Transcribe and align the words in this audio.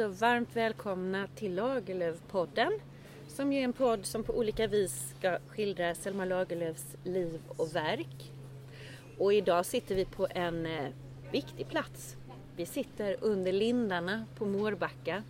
Hej 0.00 0.06
och 0.06 0.18
varmt 0.18 0.56
välkomna 0.56 1.26
till 1.34 1.54
Lagerlöf-podden 1.54 2.80
som 3.28 3.52
är 3.52 3.64
en 3.64 3.72
podd 3.72 4.06
som 4.06 4.24
på 4.24 4.32
olika 4.32 4.66
vis 4.66 5.14
ska 5.18 5.38
skildra 5.48 5.94
Selma 5.94 6.24
Lagerlöfs 6.24 6.96
liv 7.04 7.40
och 7.56 7.76
verk. 7.76 8.32
Och 9.18 9.34
idag 9.34 9.66
sitter 9.66 9.94
vi 9.94 10.04
på 10.04 10.26
en 10.30 10.66
eh, 10.66 10.88
viktig 11.32 11.68
plats. 11.68 12.16
Vi 12.56 12.66
sitter 12.66 13.16
under 13.20 13.52
lindarna 13.52 14.24
på 14.36 14.46
Mårbacka. 14.46 15.22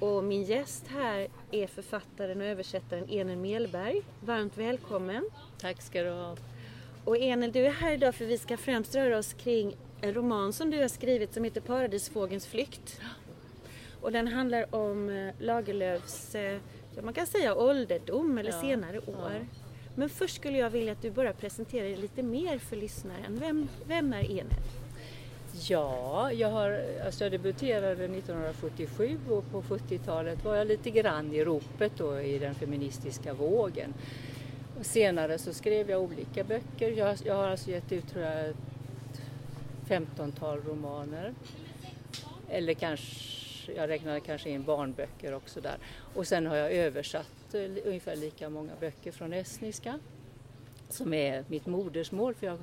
Och 0.00 0.24
min 0.24 0.42
gäst 0.42 0.86
här 0.88 1.28
är 1.50 1.66
författaren 1.66 2.40
och 2.40 2.46
översättaren 2.46 3.10
Enel 3.10 3.38
Melberg. 3.38 4.02
Varmt 4.20 4.58
välkommen! 4.58 5.28
Tack 5.60 5.82
ska 5.82 6.02
du 6.02 6.10
ha. 6.10 6.36
Och 7.04 7.16
Enel, 7.16 7.52
du 7.52 7.66
är 7.66 7.70
här 7.70 7.92
idag 7.92 8.14
för 8.14 8.24
vi 8.24 8.38
ska 8.38 8.56
främst 8.56 8.94
röra 8.94 9.18
oss 9.18 9.32
kring 9.32 9.76
en 10.00 10.14
roman 10.14 10.52
som 10.52 10.70
du 10.70 10.80
har 10.80 10.88
skrivit 10.88 11.34
som 11.34 11.44
heter 11.44 11.60
Paradisfågens 11.60 12.46
flykt. 12.46 13.00
Och 14.02 14.12
den 14.12 14.28
handlar 14.28 14.74
om 14.74 15.08
eh, 15.10 15.34
Lagerlöfs, 15.38 16.34
eh, 16.34 16.58
ja, 16.96 17.02
man 17.02 17.14
kan 17.14 17.26
säga 17.26 17.54
ålderdom 17.54 18.38
eller 18.38 18.50
Ja, 18.50 18.60
senare 18.60 18.98
år. 18.98 19.32
ja. 19.34 19.46
Men 19.96 20.08
först 20.08 20.34
skulle 20.36 20.58
jag 20.58 20.70
vilja 20.70 20.92
att 20.92 21.02
du 21.02 21.10
bara 21.10 21.32
presenterar 21.32 21.84
dig 21.84 21.96
lite 21.96 22.22
mer 22.22 22.58
för 22.58 22.76
lyssnaren. 22.76 23.38
Vem, 23.40 23.68
vem 23.86 24.12
är 24.12 24.30
Enel? 24.30 24.46
Ja, 25.68 26.32
jag, 26.32 26.48
har, 26.50 26.80
alltså 27.06 27.24
jag 27.24 27.32
debuterade 27.32 28.04
1977 28.04 29.18
och 29.30 29.50
på 29.50 29.62
70-talet 29.62 30.44
var 30.44 30.56
jag 30.56 30.66
lite 30.66 30.90
grann 30.90 31.32
i 31.34 31.44
ropet 31.44 31.92
då 31.96 32.20
i 32.20 32.38
den 32.38 32.54
feministiska 32.54 33.34
vågen. 33.34 33.94
Och 34.78 34.86
senare 34.86 35.38
så 35.38 35.52
skrev 35.52 35.90
jag 35.90 36.02
olika 36.02 36.44
böcker. 36.44 36.90
Jag, 36.90 37.16
jag 37.24 37.34
har 37.34 37.48
alltså 37.48 37.70
gett 37.70 37.92
ut 37.92 38.08
tror 38.08 38.24
jag, 38.24 38.48
ett 38.48 38.56
15-tal 39.88 40.60
romaner. 40.60 41.34
Eller 42.48 42.74
kanske, 42.74 43.06
jag 43.68 43.88
räknade 43.88 44.20
kanske 44.20 44.50
in 44.50 44.64
barnböcker 44.64 45.34
också 45.34 45.60
där. 45.60 45.76
Och 46.14 46.26
sen 46.26 46.46
har 46.46 46.56
jag 46.56 46.72
översatt 46.72 47.54
eh, 47.54 47.60
ungefär 47.84 48.16
lika 48.16 48.50
många 48.50 48.72
böcker 48.80 49.12
från 49.12 49.32
estniska 49.32 49.98
som 50.88 51.14
är 51.14 51.44
mitt 51.48 51.66
modersmål 51.66 52.34
för 52.34 52.46
jag 52.46 52.58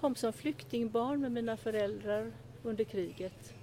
kom 0.00 0.14
som 0.14 0.32
flyktingbarn 0.32 1.20
med 1.20 1.32
mina 1.32 1.56
föräldrar 1.56 2.32
under 2.62 2.84
kriget. 2.84 3.54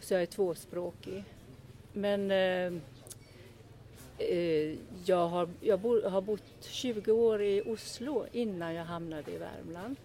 Så 0.00 0.14
jag 0.14 0.22
är 0.22 0.26
tvåspråkig. 0.26 1.24
Men 1.92 2.30
eh, 2.30 2.72
eh 4.18 4.76
jag, 5.04 5.28
har, 5.28 5.48
jag 5.60 5.80
bo, 5.80 6.08
har 6.08 6.20
bott 6.20 6.42
20 6.60 7.12
år 7.12 7.42
i 7.42 7.62
Oslo 7.62 8.26
innan 8.32 8.74
jag 8.74 8.84
hamnade 8.84 9.30
i 9.30 9.38
Värmland. 9.38 9.96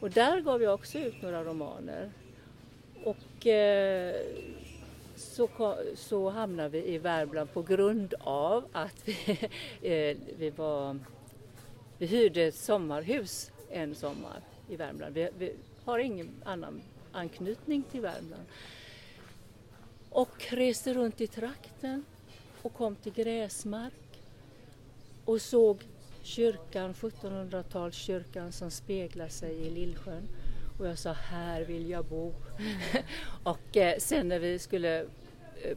Och 0.00 0.10
där 0.10 0.40
gav 0.40 0.62
jag 0.62 0.74
också 0.74 0.98
ut 0.98 1.22
några 1.22 1.44
romaner. 1.44 2.10
Och 3.06 3.46
eh, 3.46 4.14
så, 5.16 5.48
så 5.94 6.30
hamnade 6.30 6.68
vi 6.68 6.94
i 6.94 6.98
Värmland 6.98 7.52
på 7.52 7.62
grund 7.62 8.14
av 8.20 8.64
att 8.72 9.08
vi, 9.08 9.38
eh, 9.82 10.16
vi 10.38 10.50
var 10.50 10.98
vi 11.98 12.06
hyrde 12.06 12.42
ett 12.42 12.54
sommarhus 12.54 13.50
en 13.70 13.94
sommar 13.94 14.40
i 14.68 14.76
Värmland. 14.76 15.14
Vi, 15.14 15.28
vi 15.38 15.52
har 15.84 15.98
ingen 15.98 16.28
annan 16.44 16.82
anknytning 17.12 17.82
till 17.82 18.00
Värmland. 18.00 18.44
Och 20.10 20.46
reste 20.50 20.94
runt 20.94 21.20
i 21.20 21.26
trakten 21.26 22.04
och 22.62 22.74
kom 22.74 22.96
till 22.96 23.12
Gräsmark 23.12 24.22
och 25.24 25.40
såg 25.40 25.78
kyrkan, 26.22 26.94
1700-talskyrkan 26.94 28.50
som 28.50 28.70
speglar 28.70 29.28
sig 29.28 29.52
i 29.52 29.70
Lillsjön. 29.70 30.28
Och 30.78 30.86
jag 30.86 30.98
sa, 30.98 31.12
här 31.12 31.62
vill 31.62 31.90
jag 31.90 32.04
bo. 32.04 32.34
och 33.42 33.76
eh, 33.76 33.98
sen 33.98 34.28
när 34.28 34.38
vi 34.38 34.58
skulle 34.58 35.00
eh, 35.62 35.76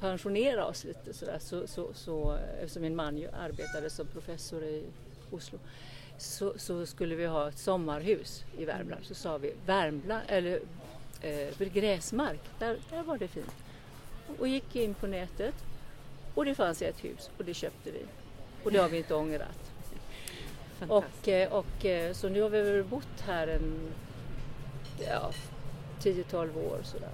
pensionera 0.00 0.66
oss 0.66 0.84
lite 0.84 1.14
sådär, 1.14 1.38
så, 1.40 1.66
så, 1.66 1.88
så, 1.94 2.38
eftersom 2.60 2.82
min 2.82 2.96
man 2.96 3.18
ju 3.18 3.28
arbetade 3.28 3.90
som 3.90 4.06
professor 4.06 4.64
i 4.64 4.84
Oslo, 5.30 5.58
så, 6.18 6.52
så 6.56 6.86
skulle 6.86 7.14
vi 7.14 7.26
ha 7.26 7.48
ett 7.48 7.58
sommarhus 7.58 8.44
i 8.58 8.64
Värmland. 8.64 9.04
Så 9.04 9.14
sa 9.14 9.38
vi 9.38 9.52
Värmland, 9.66 10.22
eller 10.28 10.60
eh, 11.20 11.68
Gräsmark, 11.72 12.40
där, 12.58 12.78
där 12.90 13.02
var 13.02 13.18
det 13.18 13.28
fint. 13.28 13.54
Och 14.38 14.48
gick 14.48 14.76
in 14.76 14.94
på 14.94 15.06
nätet 15.06 15.54
och 16.34 16.44
det 16.44 16.54
fanns 16.54 16.82
ett 16.82 17.04
hus 17.04 17.30
och 17.38 17.44
det 17.44 17.54
köpte 17.54 17.90
vi. 17.90 18.02
Och 18.64 18.72
det 18.72 18.78
har 18.78 18.88
vi 18.88 18.98
inte 18.98 19.14
ångrat. 19.14 19.72
Och, 20.88 21.28
eh, 21.28 21.52
och, 21.52 21.84
eh, 21.84 22.12
så 22.12 22.28
nu 22.28 22.42
har 22.42 22.50
vi 22.50 22.82
bott 22.82 23.20
här 23.20 23.46
en 23.46 23.92
ja, 24.98 25.32
10-12 26.00 26.56
år 26.56 26.78
sådär. 26.82 27.08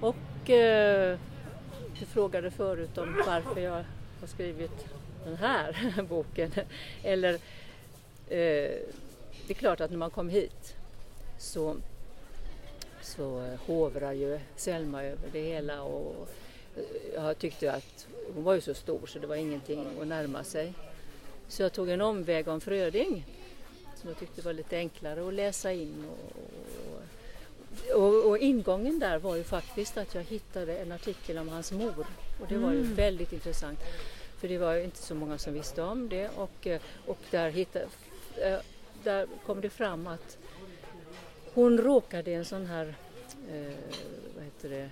Och 0.00 0.50
eh, 0.50 1.18
du 1.98 2.06
frågade 2.06 2.50
förut 2.50 2.98
om 2.98 3.22
varför 3.26 3.60
jag 3.60 3.84
har 4.20 4.26
skrivit 4.26 4.86
den 5.24 5.36
här 5.36 6.02
boken. 6.08 6.50
Eller, 7.02 7.34
eh, 7.34 7.38
det 9.46 9.48
är 9.48 9.54
klart 9.54 9.80
att 9.80 9.90
när 9.90 9.98
man 9.98 10.10
kom 10.10 10.28
hit 10.28 10.76
så, 11.38 11.76
så 13.02 13.56
hovrar 13.66 14.12
ju 14.12 14.40
Selma 14.56 15.02
över 15.02 15.28
det 15.32 15.42
hela 15.42 15.82
och 15.82 16.28
eh, 16.76 16.82
jag 17.14 17.38
tyckte 17.38 17.72
att 17.72 18.06
hon 18.34 18.44
var 18.44 18.54
ju 18.54 18.60
så 18.60 18.74
stor 18.74 19.06
så 19.06 19.18
det 19.18 19.26
var 19.26 19.36
ingenting 19.36 19.86
att 20.00 20.06
närma 20.06 20.44
sig. 20.44 20.72
Så 21.48 21.62
jag 21.62 21.72
tog 21.72 21.88
en 21.88 22.00
omväg 22.00 22.48
om 22.48 22.60
Fröding 22.60 23.26
som 24.04 24.10
jag 24.10 24.18
tyckte 24.18 24.42
var 24.42 24.52
lite 24.52 24.76
enklare 24.76 25.28
att 25.28 25.34
läsa 25.34 25.72
in. 25.72 26.04
Och, 27.94 28.02
och, 28.02 28.28
och 28.28 28.38
ingången 28.38 28.98
där 28.98 29.18
var 29.18 29.36
ju 29.36 29.44
faktiskt 29.44 29.96
att 29.96 30.14
jag 30.14 30.22
hittade 30.22 30.76
en 30.78 30.92
artikel 30.92 31.38
om 31.38 31.48
hans 31.48 31.72
mor 31.72 32.06
och 32.40 32.46
det 32.48 32.56
var 32.58 32.72
ju 32.72 32.80
Mm. 32.80 32.94
väldigt 32.94 33.32
intressant. 33.32 33.78
För 34.38 34.48
det 34.48 34.58
var 34.58 34.74
ju 34.74 34.84
inte 34.84 34.98
så 34.98 35.14
många 35.14 35.38
som 35.38 35.52
visste 35.54 35.82
om 35.82 36.08
det 36.08 36.28
och, 36.36 36.66
eh, 36.66 36.80
och 37.06 37.18
där, 37.30 37.50
hittade, 37.50 37.86
eh, 38.36 38.58
där 39.02 39.26
kom 39.46 39.60
det 39.60 39.70
fram 39.70 40.06
att 40.06 40.38
hon 41.54 41.78
råkade 41.78 42.30
i 42.30 42.34
en 42.34 42.44
sån 42.44 42.66
här 42.66 42.94
eh, 43.52 43.72
vad 44.34 44.44
heter 44.44 44.68
det, 44.68 44.90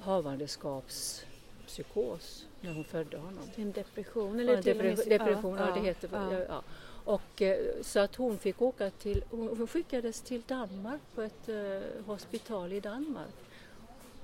havandeskapspsykos 0.00 2.46
när 2.60 2.72
hon 2.74 2.84
födde 2.84 3.16
honom. 3.16 3.44
En 3.56 3.72
depression 3.72 4.40
eller 4.40 4.54
med- 4.54 4.64
depression, 4.64 5.08
depression 5.08 5.56
ja, 5.58 5.68
ja, 5.68 5.74
det 5.74 5.80
heter 5.80 6.08
ja. 6.12 6.32
ja. 6.48 6.62
Och, 7.10 7.42
eh, 7.42 7.58
så 7.82 8.00
att 8.00 8.16
hon 8.16 8.38
fick 8.38 8.62
åka 8.62 8.90
till, 8.90 9.24
hon 9.30 9.66
skickades 9.66 10.20
till 10.20 10.42
Danmark 10.46 11.00
på 11.14 11.22
ett 11.22 11.48
eh, 11.48 12.04
hospital 12.06 12.72
i 12.72 12.80
Danmark. 12.80 13.34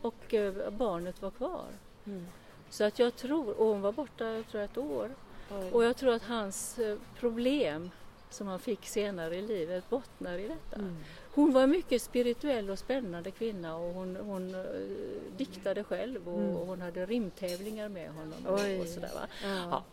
Och 0.01 0.35
eh, 0.35 0.71
barnet 0.71 1.23
var 1.23 1.31
kvar. 1.31 1.65
Mm. 2.07 2.27
Så 2.71 2.85
att 2.85 2.99
jag 2.99 3.17
tror, 3.17 3.61
och 3.61 3.67
hon 3.67 3.81
var 3.81 3.93
borta 3.93 4.25
jag 4.25 4.49
tror 4.49 4.61
ett 4.63 4.79
år. 4.79 5.11
Oj. 5.51 5.71
Och 5.73 5.85
jag 5.85 5.97
tror 5.97 6.15
att 6.15 6.23
hans 6.23 6.79
problem 7.21 7.91
som 8.31 8.47
han 8.47 8.59
fick 8.59 8.87
senare 8.87 9.37
i 9.37 9.43
livet 9.43 9.91
bottnar 9.91 10.39
i 10.39 10.49
detta. 10.49 10.77
Mm. 10.77 10.97
Hon 11.35 11.53
var 11.53 11.63
en 11.63 11.71
mycket 11.71 12.03
spirituell 12.03 12.71
och 12.71 12.79
spännande 12.79 13.31
kvinna 13.31 13.77
och 13.77 13.95
hon, 13.95 14.17
hon 14.17 14.67
diktade 15.37 15.85
själv 15.85 16.29
och, 16.29 16.41
Mm. 16.41 16.57
och 16.57 16.67
hon 16.67 16.81
hade 16.81 17.07
rimtävlingar 17.07 17.89
med 17.89 18.11
honom. 18.11 18.47
Och, 18.47 18.81
och 18.81 18.87
sådär, 18.87 19.11
va? 19.15 19.27
Ja. 19.43 19.49
Ja. 19.71 19.85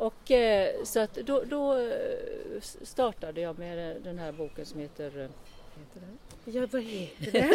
Och 0.00 0.30
eh, 0.30 0.84
så 0.84 1.00
att 1.00 1.14
då, 1.14 1.42
då 1.46 1.78
eh, 1.78 2.60
startade 2.82 3.40
jag 3.40 3.58
med 3.58 3.96
den 4.04 4.18
här 4.18 4.32
boken 4.32 4.66
som 4.66 4.80
heter, 4.80 5.06
eh, 5.06 5.28
heter 5.78 6.00
den? 6.00 6.18
Ja, 6.44 6.66
vad 6.70 6.82
heter 6.82 7.32
den? 7.32 7.50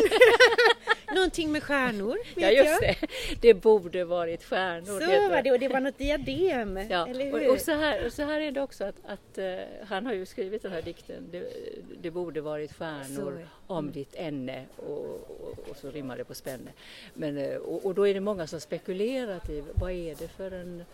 Någonting 1.16 1.52
med 1.52 1.64
stjärnor, 1.64 2.18
Ja 2.36 2.50
just 2.50 2.82
jag. 2.82 2.82
det, 2.82 3.08
det 3.42 3.54
borde 3.54 4.06
varit 4.06 4.44
stjärnor. 4.44 4.86
Så 4.86 5.30
var 5.30 5.42
det 5.42 5.52
och 5.52 5.60
det 5.60 5.68
var 5.68 5.80
något 5.80 5.98
diadem, 5.98 6.78
Ja, 6.90 7.08
eller 7.08 7.26
hur? 7.26 7.48
och, 7.48 7.54
och, 7.54 7.62
så 7.62 7.72
här, 7.72 8.06
och 8.06 8.14
så 8.14 8.24
här 8.24 8.42
är 8.42 8.52
det 8.52 8.62
också 8.62 8.84
att, 8.84 8.96
att 9.06 9.38
eh, 9.38 9.56
han 9.88 10.06
har 10.06 10.14
ju 10.14 10.26
skrivit 10.26 10.62
den 10.62 10.72
här 10.72 10.82
dikten, 10.82 11.28
det, 11.32 11.54
det 12.02 12.12
borde 12.12 12.42
varit 12.42 12.74
stjärnor 12.74 13.48
om 13.68 13.92
ditt 13.92 14.16
ämne 14.16 14.66
och, 14.76 15.00
och, 15.00 15.70
och 15.70 15.78
så 15.78 15.92
rimmar 15.92 16.18
det 16.18 16.24
på 16.24 16.34
spänne. 16.34 16.72
Men, 17.14 17.38
eh, 17.38 17.56
och, 17.56 17.86
och 17.86 17.96
då 17.96 18.08
är 18.08 18.14
det 18.14 18.20
många 18.20 18.48
som 18.48 18.60
spekulerat 18.60 19.50
i 19.50 19.64
vad 19.74 19.92
är 19.92 20.16
det 20.16 20.28
för 20.28 20.52
en 20.52 20.80
eh, 20.80 20.86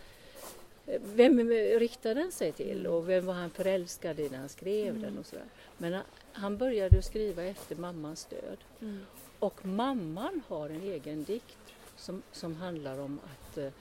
vem 0.86 1.50
riktade 1.78 2.14
den 2.14 2.32
sig 2.32 2.52
till 2.52 2.80
Mm. 2.80 2.92
och 2.92 3.08
vem 3.08 3.26
var 3.26 3.34
han 3.34 3.50
förälskad 3.50 4.20
i 4.20 4.28
när 4.28 4.38
han 4.38 4.48
skrev 4.48 5.00
den 5.00 5.18
och 5.18 5.26
sådär. 5.26 5.44
Men 5.78 6.00
han- 6.32 6.56
började 6.56 7.02
skriva 7.02 7.42
efter 7.44 7.76
mammans 7.76 8.24
död. 8.24 8.58
Mm. 8.80 9.00
Och 9.38 9.66
mamman 9.66 10.42
har 10.48 10.68
en 10.70 10.80
egen 10.82 11.24
dikt 11.24 11.58
som, 11.96 12.22
som 12.32 12.56
handlar 12.56 12.98
om 12.98 13.20
att, 13.24 13.58
eh, 13.58 13.72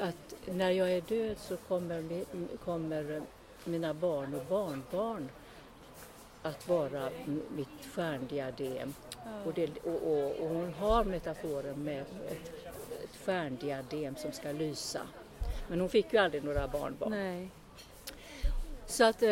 att 0.00 0.34
när 0.46 0.70
jag 0.70 0.92
är 0.92 1.00
död 1.00 1.36
så 1.38 1.56
kommer, 1.56 2.24
kommer 2.64 3.22
mina 3.64 3.94
barn 3.94 4.34
och 4.34 4.44
barnbarn 4.48 5.28
att 6.42 6.68
vara 6.68 7.10
mitt 7.56 7.86
stjärndiadem. 7.94 8.94
Och, 9.44 9.52
det, 9.54 9.70
och, 9.84 10.02
och, 10.12 10.30
och 10.40 10.48
hon 10.48 10.74
har 10.74 11.04
metaforen 11.04 11.84
med 11.84 12.00
ett 12.30 12.52
stjärndiadem 13.26 14.16
som 14.16 14.32
ska 14.32 14.52
lysa. 14.52 15.00
Men 15.68 15.80
hon 15.80 15.88
fick 15.88 16.12
ju 16.12 16.18
aldrig 16.18 16.44
några 16.44 16.68
barnbarn. 16.68 17.10
Nej. 17.10 17.48
Så 18.86 19.04
att 19.04 19.22
eh, 19.22 19.30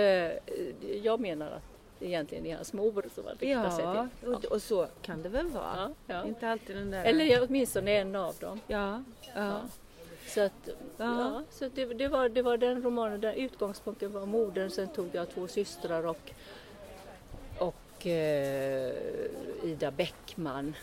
jag 1.03 1.21
menar 1.21 1.51
att 1.51 1.63
egentligen 2.01 2.47
är 2.47 2.57
hans 2.57 2.73
mor 2.73 3.05
som 3.15 3.25
han 3.27 3.37
riktar 3.39 3.71
sig 3.71 3.85
Ja, 3.85 4.09
till. 4.21 4.29
och, 4.29 4.45
och 4.45 4.63
så 4.63 4.87
kan 5.03 5.23
det 5.23 5.29
väl 5.29 5.49
vara. 5.49 5.75
Ja, 5.77 6.15
ja. 6.15 6.25
Inte 6.27 6.49
alltid 6.49 6.77
den 6.77 6.91
där... 6.91 7.05
Eller 7.05 7.43
åtminstone 7.49 7.91
en 7.91 8.17
av 8.17 8.35
dem. 8.35 8.61
Ja, 8.67 9.03
ja. 9.35 9.61
Så, 10.27 10.41
att, 10.41 10.53
Ja. 10.67 10.75
ja. 10.97 11.43
så 11.51 11.69
det, 11.75 11.85
det, 11.85 12.09
var, 12.09 12.29
det 12.29 12.43
var 12.43 12.57
den 12.57 12.83
romanen, 12.83 13.21
där 13.21 13.33
utgångspunkten 13.33 14.13
var 14.13 14.27
modern. 14.27 14.71
Sen 14.71 14.89
tog 14.89 15.09
jag 15.13 15.31
två 15.31 15.49
systrar 15.49 16.07
och, 16.07 16.33
och 17.59 18.07
eh, 18.07 18.93
Ida 19.65 19.91
Bäckman 19.91 20.75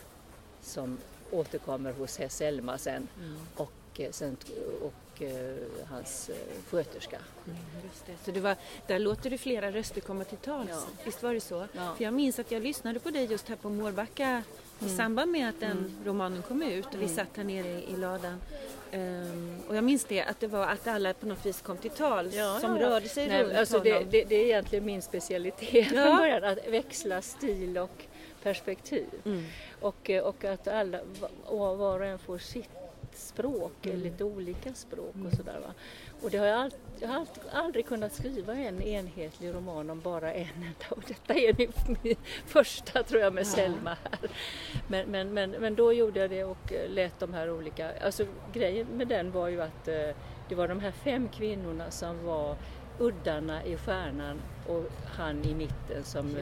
som 0.62 0.98
återkommer 1.32 1.92
hos 1.92 2.18
Hess 2.18 2.42
Elma 2.42 2.78
sen. 2.78 3.08
Mm. 3.20 3.38
Och, 3.56 3.72
eh, 3.98 4.12
sen 4.12 4.38
och 4.82 5.22
eh, 5.22 5.56
hans 5.90 6.30
eh, 6.30 6.36
sköterska. 6.70 7.18
Mm, 7.46 7.58
det. 8.06 8.26
Så 8.26 8.32
det 8.32 8.40
var, 8.40 8.56
där 8.88 9.00
låter 9.00 9.30
du 9.30 9.38
flera 9.38 9.72
röster 9.72 10.02
komma 10.02 10.24
till 10.24 10.38
tals. 10.38 10.70
Ja. 10.70 10.84
Visst 11.06 11.24
var 11.24 11.34
det 11.34 11.42
så? 11.42 11.66
Ja. 11.74 11.94
För 11.98 12.04
jag 12.04 12.14
minns 12.14 12.40
att 12.40 12.52
jag 12.52 12.64
lyssnade 12.64 13.00
på 13.00 13.10
dig 13.10 13.26
just 13.26 13.50
här 13.50 13.56
på 13.56 13.70
Mårbacka 13.70 14.44
i 14.86 14.90
samband 14.90 15.32
med 15.32 15.50
att 15.50 15.60
den 15.60 15.98
romanen 16.06 16.42
kom 16.42 16.62
ut 16.62 16.86
och 16.86 17.02
vi 17.02 17.08
satt 17.08 17.38
här 17.38 17.44
nere 17.44 17.68
i, 17.68 17.94
i 17.94 17.98
ladan. 17.98 18.42
Ehm, 18.92 19.60
och 19.68 19.76
jag 19.76 19.84
minns 19.84 20.06
det, 20.06 20.24
att 20.24 20.40
det 20.40 20.48
var 20.48 20.68
att 20.68 20.88
alla 20.88 21.14
på 21.14 21.26
något 21.26 21.46
vis 21.46 21.62
kom 21.62 21.78
till 21.78 21.92
tals 21.92 22.36
som 22.62 22.78
rörde 22.78 23.10
sig 23.10 23.28
Nej, 23.28 23.44
runt 23.44 23.58
alltså 23.58 23.80
det, 23.80 23.94
honom. 23.94 24.08
det, 24.12 24.24
det 24.24 24.36
är 24.36 24.46
egentligen 24.46 24.86
min 24.86 25.02
specialitet 25.02 25.92
Ja. 25.94 26.40
att 26.48 26.68
växla 26.68 27.22
stil 27.22 27.78
och 27.78 28.06
perspektiv. 28.44 29.06
Mm. 29.26 29.44
Och, 29.82 30.10
eh, 30.10 30.24
och 30.24 30.44
att 30.46 30.68
alla, 30.68 31.00
och 31.46 31.78
var 31.78 32.00
och 32.00 32.06
en 32.06 32.20
får 32.20 32.38
sitt 32.38 32.70
språk, 33.14 33.74
lite 33.82 34.24
olika 34.24 34.74
språk 34.74 35.16
och 35.26 35.38
sådär. 35.38 35.60
Va? 35.60 35.74
Och 36.22 36.32
det 36.32 36.38
har 36.38 36.46
jag, 36.46 36.60
all, 36.60 36.72
jag 37.00 37.08
har 37.08 37.28
aldrig 37.52 37.86
kunnat 37.86 38.14
skriva 38.14 38.54
en 38.54 38.82
enhetlig 38.82 39.54
roman 39.54 39.90
om 39.90 40.00
bara 40.00 40.34
en 40.34 40.56
enda. 40.56 40.86
Och 40.90 41.04
detta 41.08 41.34
är 41.34 41.54
min, 41.58 41.72
min 42.04 42.16
första 42.46 43.04
tror 43.04 43.22
jag 43.22 43.34
med 43.34 43.48
Selma 43.48 43.90
här. 44.04 44.30
Men, 44.88 45.12
men, 45.12 45.34
men, 45.34 45.52
men 45.52 45.76
då 45.76 45.94
gjorde 45.94 46.20
jag 46.20 46.30
det 46.30 46.44
och 46.44 46.74
eh, 46.74 46.90
lät 46.90 47.20
de 47.20 47.34
här 47.34 47.52
olika, 47.52 47.92
alltså 48.00 48.26
grejen 48.54 48.88
med 48.88 49.08
den 49.08 49.32
var 49.32 49.48
ju 49.48 49.62
att 49.62 49.88
eh, 49.88 50.10
det 50.50 50.56
var 50.56 50.68
de 50.68 50.80
här 50.80 50.92
fem 50.92 51.30
kvinnorna 51.30 51.92
som 51.92 52.26
var 52.26 52.56
uddarna 53.00 53.64
i 53.66 53.78
stjärnan 53.78 54.42
och 54.68 54.84
han 55.06 55.46
i 55.46 55.56
mitten 55.56 56.04
som 56.04 56.38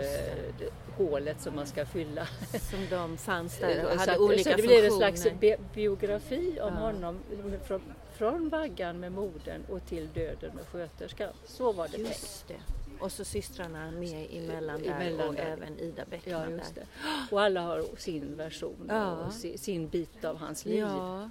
hålet 1.04 1.42
som 1.42 1.56
man 1.56 1.68
ska 1.68 1.86
fylla. 1.86 2.28
Som 2.70 2.80
de 2.90 3.18
fanns 3.18 3.60
där 3.60 3.86
och 3.86 3.92
Så 3.92 3.98
hade 3.98 4.12
att- 4.12 4.20
olika 4.20 4.52
så 4.52 4.58
det 4.58 4.64
blir 4.64 4.86
en 4.86 4.92
slags 4.92 5.28
bi- 5.40 5.56
biografi 5.76 6.60
om 6.62 6.74
Ja. 6.74 6.80
honom 6.80 7.20
från, 7.66 7.82
från 8.18 8.50
vaggan 8.50 9.00
med 9.00 9.12
modern 9.12 9.62
och 9.70 9.86
till 9.86 10.08
döden 10.14 10.52
med 10.56 10.66
sköterskan. 10.72 11.34
Så 11.46 11.72
var 11.72 11.88
det 11.88 11.94
tänkt. 11.94 12.10
Just 12.10 12.48
det. 12.48 12.56
Och 13.00 13.12
så 13.12 13.24
systrarna 13.24 13.92
med 13.92 14.28
emellan 14.32 14.82
där 14.84 14.92
Emellan 14.92 15.28
och 15.28 15.36
där. 15.36 15.44
även 15.44 15.80
Ida 15.80 16.04
Bäckman 16.10 16.42
Ja, 16.52 16.58
just 16.58 16.76
där. 16.76 16.86
Och 17.32 17.42
alla 17.42 17.62
har 17.62 17.84
sin 17.98 18.36
version 18.38 18.86
Ja. 18.90 19.16
och 19.18 19.34
si- 19.34 19.58
sin 19.58 19.88
bit 19.88 20.26
av 20.26 20.38
hans 20.38 20.66
liv. 20.66 20.80
Ja, 20.80 21.30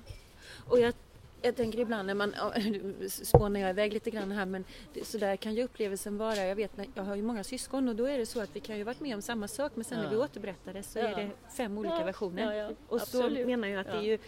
och 0.68 0.80
jag, 0.80 0.94
jag 1.42 1.56
tänker 1.56 1.78
ibland 1.78 2.06
när 2.06 2.14
man, 2.14 2.34
nu 2.56 2.94
spånar 3.08 3.60
jag 3.60 3.70
iväg 3.70 3.92
lite 3.92 4.10
grann 4.10 4.30
här 4.32 4.46
men 4.46 4.64
så 5.02 5.18
där 5.18 5.36
kan 5.36 5.54
ju 5.54 5.62
upplevelsen 5.64 6.18
vara. 6.18 6.36
Jag 6.36 6.56
vet, 6.56 6.76
när- 6.76 6.86
jag 6.94 7.02
har 7.02 7.16
ju 7.16 7.22
många 7.22 7.44
syskon 7.44 7.88
och 7.88 7.96
då 7.96 8.04
är 8.04 8.18
det 8.18 8.26
så 8.26 8.40
att 8.40 8.50
vi 8.56 8.60
kan 8.60 8.76
ju 8.78 8.84
varit 8.84 9.00
med 9.00 9.14
om 9.14 9.22
samma 9.22 9.48
sak 9.48 9.72
men 9.74 9.84
sen 9.84 9.98
när 9.98 10.04
Ja. 10.04 10.10
vi 10.10 10.16
återberättar 10.16 10.72
det 10.72 10.82
så 10.82 10.98
Ja. 10.98 11.04
är 11.06 11.16
det 11.16 11.30
fem 11.56 11.78
olika 11.78 11.94
Ja, 11.98 12.04
versioner. 12.04 12.76
och 12.88 13.00
så 13.00 13.04
absolut. 13.18 13.46
menar 13.46 13.68
jag 13.68 13.80
att 13.80 13.86
det 13.86 13.98
är 13.98 14.02
ju 14.02 14.18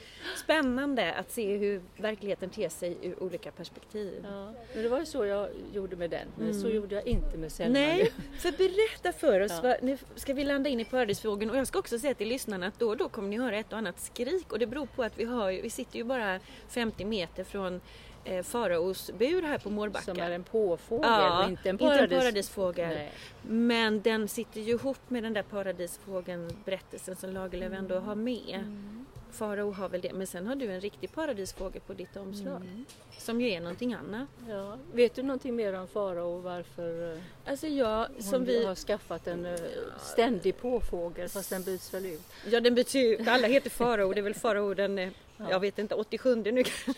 spännande 0.44 1.12
att 1.14 1.30
se 1.30 1.56
hur 1.56 1.82
verkligheten 1.96 2.50
ter 2.50 2.68
sig 2.68 2.96
ur 3.02 3.22
olika 3.22 3.50
perspektiv. 3.50 4.26
Men 4.74 4.82
det 4.82 4.88
var 4.88 4.98
ju 5.00 5.06
så 5.06 5.24
jag 5.26 5.48
gjorde 5.72 5.96
med 5.96 6.10
den, 6.10 6.28
men 6.38 6.54
så 6.54 6.60
Mm. 6.66 6.76
gjorde 6.76 6.94
jag 6.94 7.06
inte 7.06 7.38
med 7.38 7.52
Selma. 7.52 7.72
Nej, 7.72 8.12
för 8.38 8.52
berätta 8.52 9.12
för 9.18 9.40
oss. 9.40 9.60
Vad, 9.62 9.76
nu 9.82 9.98
ska 10.16 10.34
vi 10.34 10.44
landa 10.44 10.70
in 10.70 10.80
i 10.80 10.84
paradisfrågan 10.84 11.50
och 11.50 11.56
jag 11.56 11.66
ska 11.66 11.78
också 11.78 11.98
säga 11.98 12.14
till 12.14 12.28
lyssnarna 12.28 12.66
att 12.66 12.78
då 12.78 12.88
och 12.88 12.96
då 12.96 13.08
kommer 13.08 13.28
ni 13.28 13.38
höra 13.38 13.56
ett 13.58 13.72
och 13.72 13.78
annat 13.78 14.00
skrik 14.00 14.52
och 14.52 14.58
det 14.58 14.66
beror 14.66 14.86
på 14.86 15.02
att 15.02 15.18
vi, 15.18 15.24
har, 15.24 15.52
vi 15.52 15.70
sitter 15.70 15.96
ju 15.96 16.04
bara 16.04 16.40
50 16.68 16.99
meter 17.04 17.44
från 17.44 17.80
eh, 18.24 18.42
Faraos 18.42 19.10
bur 19.18 19.42
här 19.42 19.58
på 19.58 19.70
Mårbacka. 19.70 20.04
Som 20.04 20.20
är 20.20 20.30
en 20.30 20.44
påfågel 20.44 21.10
Ja, 21.10 21.44
och 21.44 21.50
inte 21.50 21.68
en 21.68 21.74
inte 21.74 21.84
en 21.84 21.90
paradis. 21.90 22.18
paradisfågel. 22.18 22.88
Nej. 22.88 23.12
Men 23.42 24.00
den 24.00 24.28
sitter 24.28 24.60
ju 24.60 24.72
ihop 24.72 24.98
med 25.08 25.22
den 25.22 25.32
där 25.32 25.42
paradisfågeln 25.42 26.50
berättelsen 26.64 27.16
som 27.16 27.30
Lagerlöf 27.32 27.72
ändå 27.72 27.98
har 27.98 28.14
med. 28.14 28.54
Mm. 28.54 29.06
Farao 29.32 29.70
har 29.72 29.88
väl 29.88 30.00
det, 30.00 30.12
men 30.12 30.26
sen 30.26 30.46
har 30.46 30.54
du 30.56 30.66
en 30.72 30.80
riktig 30.80 31.12
paradisfågel 31.12 31.80
på 31.80 31.92
ditt 31.92 32.16
omslag. 32.16 32.56
Mm. 32.56 32.84
Som 33.18 33.40
ju 33.40 33.50
är 33.50 33.60
någonting 33.60 33.94
annat. 33.94 34.28
Ja. 34.48 34.78
Vet 34.92 35.14
du 35.14 35.22
någonting 35.22 35.56
mer 35.56 35.72
om 35.72 35.88
farao 35.88 36.36
och 36.36 36.42
varför 36.42 37.12
eh, 37.12 37.18
Alltså 37.46 37.66
jag, 37.66 38.06
som 38.18 38.44
vi... 38.44 38.64
har 38.64 38.74
skaffat 38.74 39.26
en 39.26 39.46
eh, 39.46 39.60
ständig 40.00 40.58
påfågel 40.58 41.28
fast 41.28 41.50
den 41.50 41.62
byts 41.62 41.94
väl 41.94 42.06
ut? 42.06 42.22
Ja 42.50 42.60
den 42.60 42.74
betyder 42.74 43.32
alla 43.32 43.48
heter 43.48 43.70
farao, 43.70 44.12
det 44.12 44.20
är 44.20 44.22
väl 44.22 44.34
farao 44.34 44.74
den, 44.74 45.10
eh, 45.40 45.50
jag 45.50 45.60
vet 45.60 45.78
inte, 45.78 45.94
87 45.94 46.34
nu 46.36 46.62
kanske. 46.64 46.94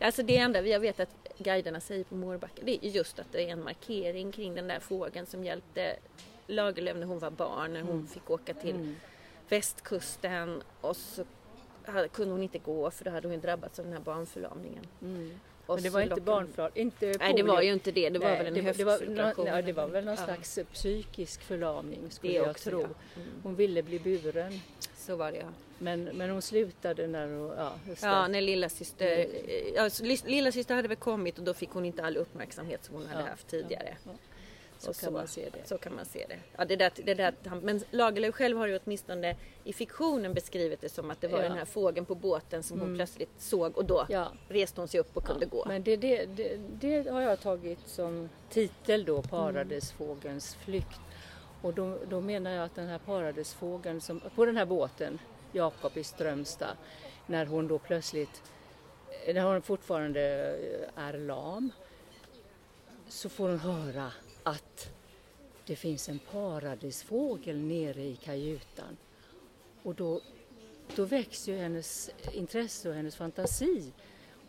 Alltså 0.00 0.22
det 0.22 0.36
enda 0.36 0.62
jag 0.66 0.80
vet 0.80 1.00
att 1.00 1.08
guiderna 1.38 1.80
säger 1.80 2.04
på 2.04 2.14
Mårbacka 2.14 2.62
det 2.64 2.86
är 2.86 2.90
just 2.90 3.18
att 3.18 3.32
det 3.32 3.42
är 3.42 3.48
en 3.48 3.64
markering 3.64 4.32
kring 4.32 4.54
den 4.54 4.68
där 4.68 4.80
fågeln 4.80 5.26
som 5.26 5.44
hjälpte 5.44 5.96
Lagerlöf 6.46 6.96
när 6.96 7.06
hon 7.06 7.18
var 7.18 7.30
barn, 7.30 7.72
när 7.72 7.82
hon 7.82 8.08
fick 8.08 8.30
åka 8.30 8.54
till 8.54 8.74
Mm. 8.74 8.96
västkusten 9.48 10.62
och 10.80 10.96
så 10.96 11.24
hade, 11.84 12.08
kunde 12.08 12.32
hon 12.32 12.42
inte 12.42 12.58
gå 12.58 12.90
för 12.90 13.04
då 13.04 13.10
hade 13.10 13.28
hon 13.28 13.40
drabbats 13.40 13.78
av 13.78 13.84
den 13.84 13.94
här 13.94 14.00
barnförlamningen. 14.00 14.84
Mm. 15.02 15.40
Och 15.66 15.74
Men 15.74 15.82
det 15.84 15.90
var 15.90 16.00
inte 16.00 16.20
barnförlamning, 16.20 16.80
inte 16.82 17.06
Nej 17.18 17.32
det 17.36 17.42
var 17.42 17.62
ju 17.62 17.72
inte 17.72 17.92
det, 17.92 18.08
det 18.10 18.18
var 18.18 18.28
Nej, 18.28 18.38
väl 18.38 18.46
en 18.46 19.14
nå- 19.14 19.46
ja, 19.46 19.62
det 19.62 19.72
var 19.72 19.86
väl 19.88 20.04
någon 20.04 20.16
Ja. 20.18 20.24
slags 20.24 20.58
psykisk 20.72 21.42
förlamning 21.42 22.10
skulle 22.10 22.32
Det 22.32 22.36
jag 22.38 22.50
också, 22.50 22.70
tro. 22.70 22.80
ja. 22.80 22.86
Mm. 23.16 23.28
Hon 23.42 23.54
ville 23.54 23.82
bli 23.82 23.98
buren 23.98 24.60
Så 25.08 25.16
var 25.16 25.32
det 25.32 25.38
ja. 25.38 25.46
men, 25.78 26.04
men 26.04 26.30
hon 26.30 26.42
slutade 26.42 27.06
när 27.06 27.26
hon, 27.26 27.52
ja 27.56 27.72
just 27.88 28.00
det. 28.02 28.06
Ja, 28.08 28.28
när 28.28 28.40
lilla 28.40 28.68
syster, 28.68 29.26
ja, 29.74 29.90
så 29.90 30.04
lis- 30.04 30.26
lilla 30.28 30.52
syster 30.52 30.74
hade 30.74 30.88
väl 30.88 30.96
kommit 30.96 31.38
och 31.38 31.44
då 31.44 31.54
fick 31.54 31.70
hon 31.70 31.84
inte 31.84 32.04
all 32.04 32.16
uppmärksamhet 32.16 32.84
som 32.84 32.94
hon 32.94 33.06
hade 33.06 33.20
Ja, 33.24 33.30
haft 33.30 33.48
tidigare. 33.48 33.96
ja. 34.04 34.10
Så 34.80 34.90
Och 34.90 34.96
kan 34.96 35.12
man 35.12 35.28
se 35.28 35.48
det. 35.52 35.68
Så 35.68 35.78
kan 35.78 35.94
man 35.94 36.04
se 36.04 36.26
det. 36.28 36.36
Ja, 36.58 36.64
det 36.64 36.76
där, 36.76 36.92
det 37.04 37.14
där, 37.14 37.34
men 37.62 37.80
Lagerlöf 37.90 38.34
själv 38.34 38.58
har 38.58 38.66
ju 38.66 38.78
åtminstone 38.84 39.36
i 39.64 39.72
fiktionen 39.72 40.34
beskrivit 40.34 40.80
det 40.80 40.88
som 40.88 41.10
att 41.10 41.20
det 41.20 41.28
var 41.28 41.38
Ja. 41.42 41.48
den 41.48 41.58
här 41.58 41.64
fågeln 41.64 42.06
på 42.06 42.14
båten 42.14 42.62
som 42.62 42.78
hon 42.78 42.86
Mm. 42.88 42.98
plötsligt 42.98 43.30
såg 43.38 43.76
och 43.78 43.84
då 43.84 44.06
Ja. 44.08 44.32
reste 44.48 44.80
hon 44.80 44.88
sig 44.88 45.00
upp 45.00 45.16
och 45.16 45.24
kunde 45.24 45.46
gå. 45.46 45.64
Men 45.68 45.82
det, 45.82 45.96
det, 45.96 46.26
det, 46.26 46.56
det 46.80 47.10
har 47.10 47.20
jag 47.20 47.40
tagit 47.40 47.78
som 47.86 48.28
titel 48.50 49.04
då, 49.04 49.22
Paradisfågelns 49.22 50.54
flykt. 50.54 51.00
Och 51.62 51.74
då, 51.74 51.98
då 52.08 52.20
menar 52.20 52.50
jag 52.50 52.64
att 52.64 52.74
den 52.74 52.88
här 52.88 52.98
paradisfågeln 52.98 54.00
som, 54.00 54.20
på 54.34 54.44
den 54.44 54.56
här 54.56 54.66
båten, 54.66 55.18
Jakob 55.52 55.96
i 55.96 56.04
Strömstad, 56.04 56.76
när 57.26 57.46
hon 57.46 57.68
då 57.68 57.78
plötsligt, 57.78 58.42
när 59.26 59.42
hon 59.42 59.62
fortfarande 59.62 60.20
eh, 60.96 61.04
är 61.04 61.18
lam, 61.18 61.70
så 63.08 63.28
får 63.28 63.48
hon 63.48 63.58
höra 63.58 64.12
att 64.42 64.90
det 65.66 65.76
finns 65.76 66.08
en 66.08 66.18
paradisfågel 66.18 67.58
nere 67.58 68.02
i 68.02 68.16
kajutan. 68.16 68.96
Och 69.82 69.94
då, 69.94 70.20
då 70.96 71.04
väcks 71.04 71.48
ju 71.48 71.56
hennes 71.56 72.10
intresse 72.32 72.88
och 72.88 72.94
hennes 72.94 73.16
fantasi. 73.16 73.92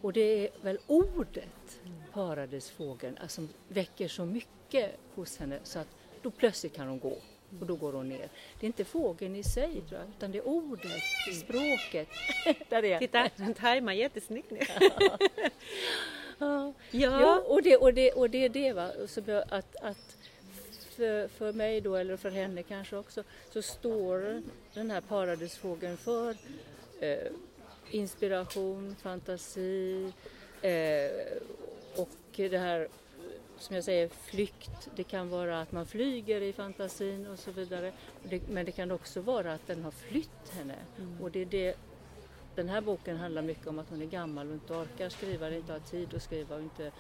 Och 0.02 0.14
det 0.14 0.22
är 0.22 0.50
väl 0.62 0.80
ordet 0.88 1.82
paradisfågeln 2.14 3.18
alltså, 3.22 3.36
som 3.36 3.50
väcker 3.68 4.08
så 4.08 4.26
mycket 4.26 4.96
hos 5.16 5.38
henne 5.38 5.60
så 5.64 5.80
att 5.80 5.88
då 6.22 6.32
plötsligt 6.32 6.76
kan 6.76 6.88
hon 6.88 7.00
gå 7.00 7.18
och 7.60 7.66
då 7.66 7.76
går 7.76 7.94
hon 7.94 8.10
ner. 8.10 8.30
Det 8.60 8.66
är 8.66 8.68
inte 8.68 8.86
fågeln 8.86 9.36
i 9.36 9.44
sig 9.44 9.82
tror 9.90 10.00
jag, 10.00 10.10
utan 10.18 10.32
det 10.32 10.38
är 10.38 10.48
ordet, 10.48 11.02
språket. 11.42 12.08
Där 12.70 12.86
är 12.86 13.00
Titta, 13.00 13.30
den 13.36 13.54
tajmar 13.54 13.94
jättesnyggt 13.94 14.52
nu. 14.52 14.60
Ja. 16.92 17.44
Och 17.48 17.64
det, 17.64 17.78
och 17.78 17.94
det, 17.94 18.12
och 18.12 18.30
det 18.30 18.46
är 18.46 18.50
det 18.50 18.74
va, 18.74 18.92
jag, 19.26 19.44
att, 19.50 19.76
att 19.76 20.18
för, 21.00 21.28
för 21.28 21.54
mig 21.54 21.82
då, 21.82 21.96
eller 21.96 22.18
för 22.18 22.30
henne 22.30 22.64
kanske 22.64 22.98
också, 22.98 23.24
så 23.54 23.62
står 23.62 24.42
den 24.74 24.92
här 24.92 25.02
paradisfågeln 25.02 25.98
för 25.98 26.36
eh, 27.00 27.32
inspiration, 27.92 28.96
fantasi 29.02 30.14
eh, 30.62 31.12
och 31.96 32.10
det 32.36 32.58
här 32.58 32.88
som 33.60 33.76
jag 33.76 33.84
säger, 33.86 34.08
flykt. 34.08 34.90
Det 34.96 35.04
kan 35.04 35.30
vara 35.30 35.62
att 35.62 35.72
man 35.72 35.86
flyger 35.86 36.42
i 36.42 36.54
fantasin 36.54 37.28
och 37.28 37.40
så 37.40 37.52
vidare. 37.52 37.92
Men 38.48 38.66
det 38.66 38.72
kan 38.72 38.92
också 38.92 39.22
vara 39.22 39.54
att 39.54 39.68
den 39.68 39.84
har 39.84 39.92
flytt 39.92 40.50
henne. 40.58 40.76
Och 41.22 41.32
det 41.32 41.40
är 41.42 41.46
det 41.46 41.76
den 42.56 42.70
här 42.70 42.82
boken 42.82 43.18
handlar 43.18 43.42
mycket 43.42 43.68
om 43.68 43.80
att 43.80 43.90
hon 43.90 44.02
är 44.02 44.06
gammal 44.06 44.48
och 44.48 44.54
inte 44.54 44.74
orkar 44.74 45.10
skriva, 45.10 45.48
eller 45.48 45.58
inte 45.58 45.74
har 45.74 45.80
tid 45.80 46.14
att 46.14 46.24
skriva 46.24 46.56
och 46.56 46.62
inte 46.62 46.92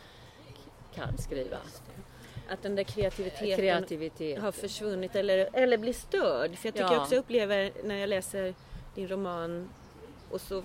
kan 0.95 1.17
skriva. 1.17 1.57
Att 2.49 2.61
den 2.63 2.75
där 2.75 2.83
kreativiteten 2.83 3.57
Kreativitet. 3.57 4.39
har 4.41 4.51
försvunnit 4.51 5.15
eller, 5.15 5.49
eller 5.53 5.77
blir 5.77 5.93
störd. 5.93 6.55
För 6.55 6.67
jag 6.67 6.73
tycker 6.75 6.91
Ja. 6.91 7.01
också 7.01 7.15
jag 7.15 7.19
upplever 7.19 7.71
när 7.83 7.95
jag 7.95 8.09
läser 8.09 8.53
din 8.95 9.07
roman 9.07 9.69
och 10.29 10.41
så 10.41 10.63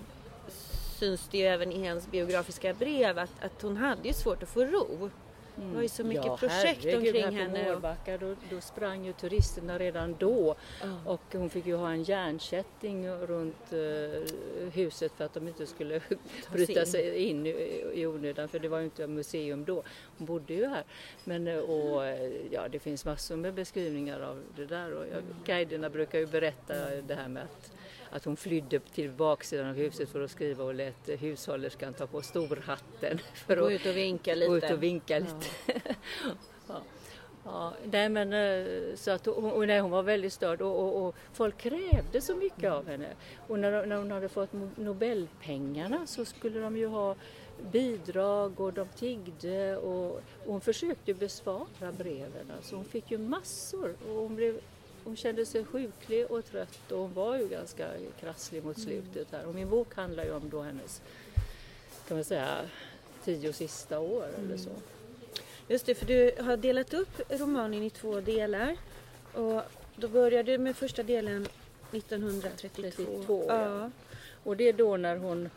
syns 0.99 1.27
det 1.31 1.37
ju 1.37 1.43
även 1.45 1.71
i 1.71 1.83
hennes 1.83 2.11
biografiska 2.11 2.73
brev 2.73 3.19
att, 3.19 3.43
att 3.43 3.61
hon 3.61 3.77
hade 3.77 4.07
ju 4.07 4.13
svårt 4.13 4.43
att 4.43 4.49
få 4.49 4.65
ro. 4.65 5.09
Det 5.55 5.75
var 5.75 5.81
ju 5.81 5.87
så 5.89 6.03
mycket 6.03 6.25
ja, 6.25 6.37
projekt 6.37 6.85
herregud, 6.85 7.15
omkring 7.15 7.37
henne. 7.37 7.65
På 7.65 7.71
Mårbacka 7.73 8.17
då, 8.17 8.35
då 8.49 8.61
sprang 8.61 9.05
ju 9.05 9.13
turisterna 9.13 9.79
redan 9.79 10.15
då 10.19 10.55
Ja. 10.81 11.11
och 11.11 11.21
hon 11.31 11.49
fick 11.49 11.65
ju 11.65 11.75
ha 11.75 11.91
en 11.91 12.03
järnkätting 12.03 13.09
runt 13.09 13.73
eh, 13.73 14.69
huset 14.73 15.11
för 15.17 15.25
att 15.25 15.33
de 15.33 15.47
inte 15.47 15.65
skulle 15.67 16.01
bryta 16.51 16.85
sig 16.85 17.17
in 17.17 17.45
i, 17.45 17.49
i 17.93 18.05
onödan 18.05 18.47
för 18.47 18.59
det 18.59 18.67
var 18.67 18.79
ju 18.79 18.85
inte 18.85 19.07
museum 19.07 19.65
då. 19.65 19.83
Hon 20.17 20.27
bodde 20.27 20.53
ju 20.53 20.65
här. 20.67 20.83
Men 21.23 21.47
eh, 21.47 21.57
och, 21.57 22.05
eh, 22.05 22.31
ja, 22.51 22.67
det 22.67 22.79
finns 22.79 23.05
massor 23.05 23.35
med 23.35 23.53
beskrivningar 23.53 24.19
av 24.19 24.43
det 24.55 24.65
där 24.65 24.91
och 24.93 25.05
jag, 25.07 25.23
guiderna 25.45 25.89
brukar 25.89 26.19
ju 26.19 26.25
berätta 26.25 26.73
det 27.07 27.15
här 27.15 27.27
med 27.27 27.43
att 27.43 27.71
att 28.15 28.25
hon 28.25 28.37
flydde 28.37 28.79
till 28.79 29.11
baksidan 29.11 29.69
av 29.69 29.75
huset 29.75 30.09
för 30.09 30.21
att 30.21 30.31
skriva 30.31 30.63
och 30.63 30.73
lät 30.73 31.09
hushållerskan 31.19 31.93
ta 31.93 32.07
på 32.07 32.21
storhatten 32.21 33.19
för 33.33 33.55
Gå 33.57 33.65
att 33.65 33.71
ut 33.71 33.85
och 33.85 33.97
vinka 33.97 34.35
lite. 34.35 34.47
gå 34.47 34.57
ut 34.57 34.71
och 34.71 34.83
vinka 34.83 35.19
lite. 35.19 35.47
Ja. 36.67 36.81
Ja, 37.45 37.73
nej 37.91 38.09
men 38.09 38.33
eh, 38.33 38.95
så 38.95 39.11
att 39.11 39.25
hon, 39.25 39.51
och 39.51 39.67
nej, 39.67 39.79
hon 39.79 39.91
var 39.91 40.03
väldigt 40.03 40.33
störd 40.33 40.61
och, 40.61 40.79
och, 40.79 41.05
och 41.07 41.15
folk 41.33 41.57
krävde 41.57 42.21
så 42.21 42.35
mycket 42.35 42.71
av 42.71 42.87
henne. 42.87 43.07
Och 43.47 43.59
när, 43.59 43.85
när 43.85 43.95
hon 43.95 44.11
hade 44.11 44.29
fått 44.29 44.49
Nobelpengarna 44.75 46.07
så 46.07 46.25
skulle 46.25 46.59
de 46.59 46.77
ju 46.77 46.87
ha 46.87 47.15
bidrag 47.71 48.59
och 48.59 48.73
de 48.73 48.87
tiggde 48.87 49.77
och, 49.77 50.11
och 50.15 50.21
hon 50.45 50.61
försökte 50.61 51.13
besvara 51.13 51.91
breven. 51.97 52.51
Alltså 52.57 52.75
hon 52.75 52.85
fick 52.85 53.11
ju 53.11 53.17
massor 53.17 53.95
och 54.09 54.15
hon, 54.15 54.35
blev, 54.35 54.59
hon 55.05 55.15
kände 55.15 55.45
sig 55.45 55.65
sjuklig 55.65 56.31
och 56.31 56.45
trött 56.45 56.91
och 56.91 56.99
hon 56.99 57.13
var 57.13 57.37
ju 57.37 57.47
ganska 57.47 57.87
krasslig 58.19 58.63
mot 58.63 58.79
slutet 58.79 59.27
här. 59.31 59.45
Och 59.45 59.55
min 59.55 59.69
bok 59.69 59.95
handlar 59.95 60.23
ju 60.23 60.31
om 60.31 60.49
då 60.49 60.61
hennes, 60.61 61.01
kan 62.07 62.17
man 62.17 62.23
säga, 62.23 62.65
tio 63.23 63.53
sista 63.53 63.99
år 63.99 64.27
eller 64.37 64.57
så. 64.57 64.69
Just 65.67 65.85
det, 65.85 65.95
för 65.95 66.05
du 66.05 66.31
har 66.39 66.57
delat 66.57 66.93
upp 66.93 67.21
romanen 67.29 67.83
i 67.83 67.89
två 67.89 68.21
delar. 68.21 68.77
Och 69.33 69.61
då 69.95 70.07
började 70.07 70.51
du 70.51 70.57
med 70.57 70.75
första 70.75 71.03
delen 71.03 71.47
1932. 71.91 72.81
32, 72.81 73.45
ja. 73.47 73.79
ja. 73.79 73.91
Och 74.43 74.57
det 74.57 74.69
är 74.69 74.73
då 74.73 74.97
när 74.97 75.17
hon 75.17 75.49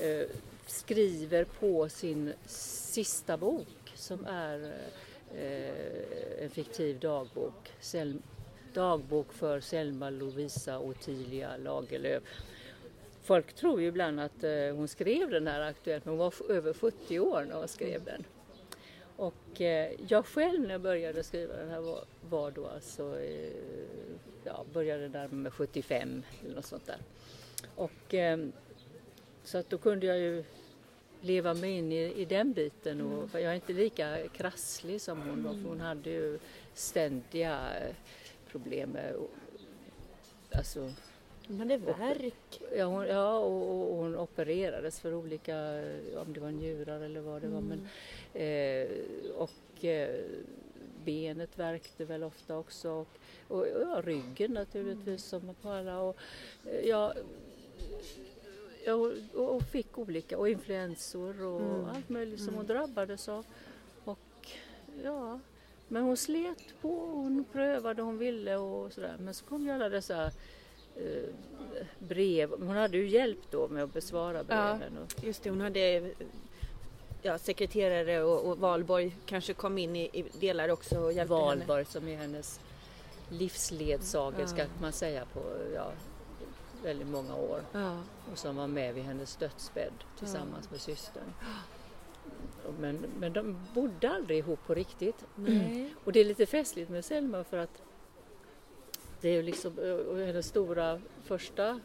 eh, 0.00 0.26
skriver 0.66 1.44
på 1.44 1.88
sin 1.88 2.32
sista 2.46 3.36
bok 3.36 3.92
som 3.94 4.26
är 4.26 4.72
eh, 5.34 6.44
en 6.44 6.50
fiktiv 6.50 6.98
dagbok. 6.98 7.72
Sel- 7.80 8.22
dagbok 8.74 9.32
för 9.32 9.60
Selma 9.60 10.10
Lovisa 10.10 10.78
Ottilia 10.78 11.56
Lagerlöf. 11.56 12.22
Folk 13.22 13.52
tror 13.52 13.80
ju 13.80 13.86
ibland 13.86 14.20
att 14.20 14.44
eh, 14.44 14.74
hon 14.74 14.88
skrev 14.88 15.30
den 15.30 15.46
här 15.46 15.60
aktuellt, 15.60 16.04
men 16.04 16.12
hon 16.12 16.18
var 16.18 16.50
över 16.52 16.72
70 16.74 17.20
år 17.20 17.44
när 17.48 17.54
hon 17.54 17.68
skrev 17.68 18.04
den. 18.04 18.24
Och 19.16 19.60
eh, 19.60 19.92
jag 20.08 20.26
själv 20.26 20.60
när 20.60 20.70
jag 20.70 20.80
började 20.80 21.22
skriva 21.22 21.56
den 21.56 21.70
här 21.70 21.80
var, 21.80 22.04
var 22.30 22.50
då 22.50 22.66
alltså, 22.66 23.20
eh, 23.20 23.52
ja, 24.44 24.64
började 24.72 25.08
där 25.08 25.28
med 25.28 25.52
75 25.52 26.22
eller 26.44 26.54
något 26.54 26.64
sånt 26.64 26.86
där. 26.86 26.98
Och 27.76 28.14
så 29.44 29.58
att 29.58 29.70
då 29.70 29.78
kunde 29.78 30.06
jag 30.06 30.18
ju 30.18 30.44
leva 31.20 31.54
mig 31.54 31.70
in 31.70 31.92
i, 31.92 32.12
i 32.20 32.24
den 32.24 32.52
biten 32.52 33.00
och 33.00 33.30
för 33.30 33.38
jag 33.38 33.50
är 33.50 33.54
inte 33.54 33.72
lika 33.72 34.28
krasslig 34.28 35.00
som 35.00 35.20
hon 35.20 35.42
var 35.42 35.52
för 35.52 35.68
hon 35.68 35.80
hade 35.80 36.10
ju 36.10 36.38
ständiga 36.74 37.58
problem 38.54 38.90
med 38.90 39.14
alltså, 40.52 40.92
De 41.48 41.58
hade 41.58 41.76
verk. 41.76 42.62
Ja, 42.76 42.84
hon, 42.84 43.06
ja 43.06 43.38
och, 43.38 43.90
och, 43.90 43.96
hon 43.96 44.18
opererades 44.18 45.00
för 45.00 45.14
olika, 45.14 45.54
om 46.16 46.32
det 46.32 46.40
var 46.40 46.50
njurar 46.50 47.00
eller 47.00 47.20
vad 47.20 47.42
det 47.42 47.48
var. 47.48 47.60
Men, 47.60 47.88
eh, 48.34 48.88
och 49.34 49.84
eh, 49.84 50.24
benet 51.04 51.58
värkte 51.58 52.04
väl 52.04 52.22
ofta 52.22 52.58
också. 52.58 52.90
Och, 52.90 53.08
och 53.48 53.66
ja, 53.68 54.02
ryggen 54.04 54.52
naturligtvis 54.52 55.24
som 55.24 55.54
på 55.62 55.68
alla. 55.68 56.00
Och, 56.00 56.16
eh, 56.66 56.88
ja, 56.88 57.14
ja, 58.84 58.94
och, 58.94 59.54
och 59.54 59.62
fick 59.62 59.98
olika, 59.98 60.38
och 60.38 60.48
influensor 60.48 61.42
och 61.42 61.60
Mm. 61.60 61.84
allt 61.84 62.08
möjligt 62.08 62.40
som 62.40 62.54
hon 62.54 62.66
drabbades 62.66 63.28
av. 63.28 63.46
Och 64.04 64.48
ja, 65.04 65.40
men 65.88 66.02
hon 66.02 66.16
slet 66.16 66.80
på, 66.82 66.88
hon 67.06 67.44
prövade, 67.52 68.02
hon 68.02 68.18
ville 68.18 68.56
och 68.56 68.92
sådär. 68.92 69.16
Men 69.20 69.34
så 69.34 69.44
kom 69.44 69.64
ju 69.66 69.70
alla 69.70 69.88
dessa 69.88 70.24
eh, 70.96 71.34
brev. 71.98 72.50
Hon 72.50 72.76
hade 72.76 72.96
ju 72.96 73.08
hjälp 73.08 73.38
då 73.50 73.68
med 73.68 73.82
att 73.84 73.92
besvara 73.92 74.38
Ja. 74.38 74.44
breven. 74.44 74.98
Och, 74.98 75.24
Just 75.24 75.42
det, 75.42 75.50
hon 75.50 75.60
hade 75.60 76.10
ja, 77.22 77.38
sekreterare 77.38 78.22
och, 78.22 78.50
och 78.50 78.58
Valborg 78.58 79.16
kanske 79.26 79.54
kom 79.54 79.78
in 79.78 79.96
i, 79.96 80.10
i 80.12 80.24
delar 80.40 80.68
också 80.68 80.98
och 81.00 81.12
hjälpte 81.12 81.34
henne. 81.34 81.46
Valborg 81.46 81.84
som 81.84 82.08
är 82.08 82.16
hennes 82.16 82.60
livsledsagerska 83.30 84.58
Ja. 84.58 84.64
kan 84.64 84.82
man 84.82 84.92
säga 84.92 85.24
på 85.32 85.40
ja, 85.74 85.92
väldigt 86.82 87.08
många 87.08 87.34
år. 87.36 87.60
Ja. 87.72 87.98
Och 88.32 88.38
som 88.38 88.56
var 88.56 88.66
med 88.66 88.94
vid 88.94 89.04
hennes 89.04 89.36
dödsbädd 89.36 89.92
tillsammans 90.18 90.70
med 90.70 90.80
systern. 90.80 91.32
Men, 92.78 93.06
men 93.18 93.32
de 93.32 93.56
bodde 93.74 94.10
aldrig 94.10 94.38
ihop 94.38 94.66
på 94.66 94.74
riktigt. 94.74 95.26
Nej. 95.34 95.94
Och 96.04 96.12
det 96.12 96.20
är 96.20 96.24
lite 96.24 96.46
festligt 96.46 96.90
med 96.90 97.04
Selma 97.04 97.44
för 97.44 97.56
att 97.56 97.82
det 99.20 99.28
är 99.28 99.42
liksom, 99.42 99.72
hennes 100.26 100.46
stora 100.46 101.00
första 101.22 101.80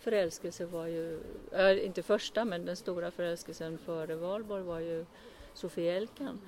förälskelse 0.00 0.66
var 0.66 0.86
ju, 0.86 1.20
äh, 1.52 1.84
inte 1.84 2.02
första 2.02 2.44
men 2.44 2.64
den 2.64 2.76
stora 2.76 3.10
förälskelsen 3.10 3.78
före 3.78 4.14
Valborg 4.14 4.62
var 4.62 4.80
ju 4.80 5.04
Sofie 5.54 5.96
Elkan. 5.96 6.40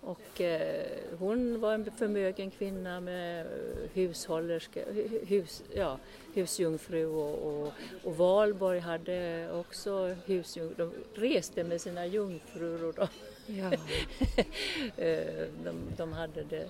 Och 0.00 0.40
eh, 0.40 0.86
hon 1.18 1.60
var 1.60 1.74
en 1.74 1.90
förmögen 1.90 2.50
kvinna 2.50 3.00
med 3.00 3.46
hushållerska, 3.94 4.80
hu- 4.84 5.26
hus, 5.26 5.62
ja, 5.74 5.98
husjungfru 6.34 7.06
och, 7.06 7.38
och, 7.62 7.72
och 8.04 8.16
Valborg 8.16 8.78
hade 8.78 9.48
också 9.52 10.16
husjungfru. 10.26 10.74
De 10.76 10.92
reste 11.14 11.64
med 11.64 11.80
sina 11.80 12.06
jungfrur 12.06 12.84
och 12.84 12.94
de, 12.94 13.06
Ja. 13.46 13.72
eh, 15.04 15.46
de, 15.64 15.74
de 15.96 16.12
hade 16.12 16.42
det 16.42 16.68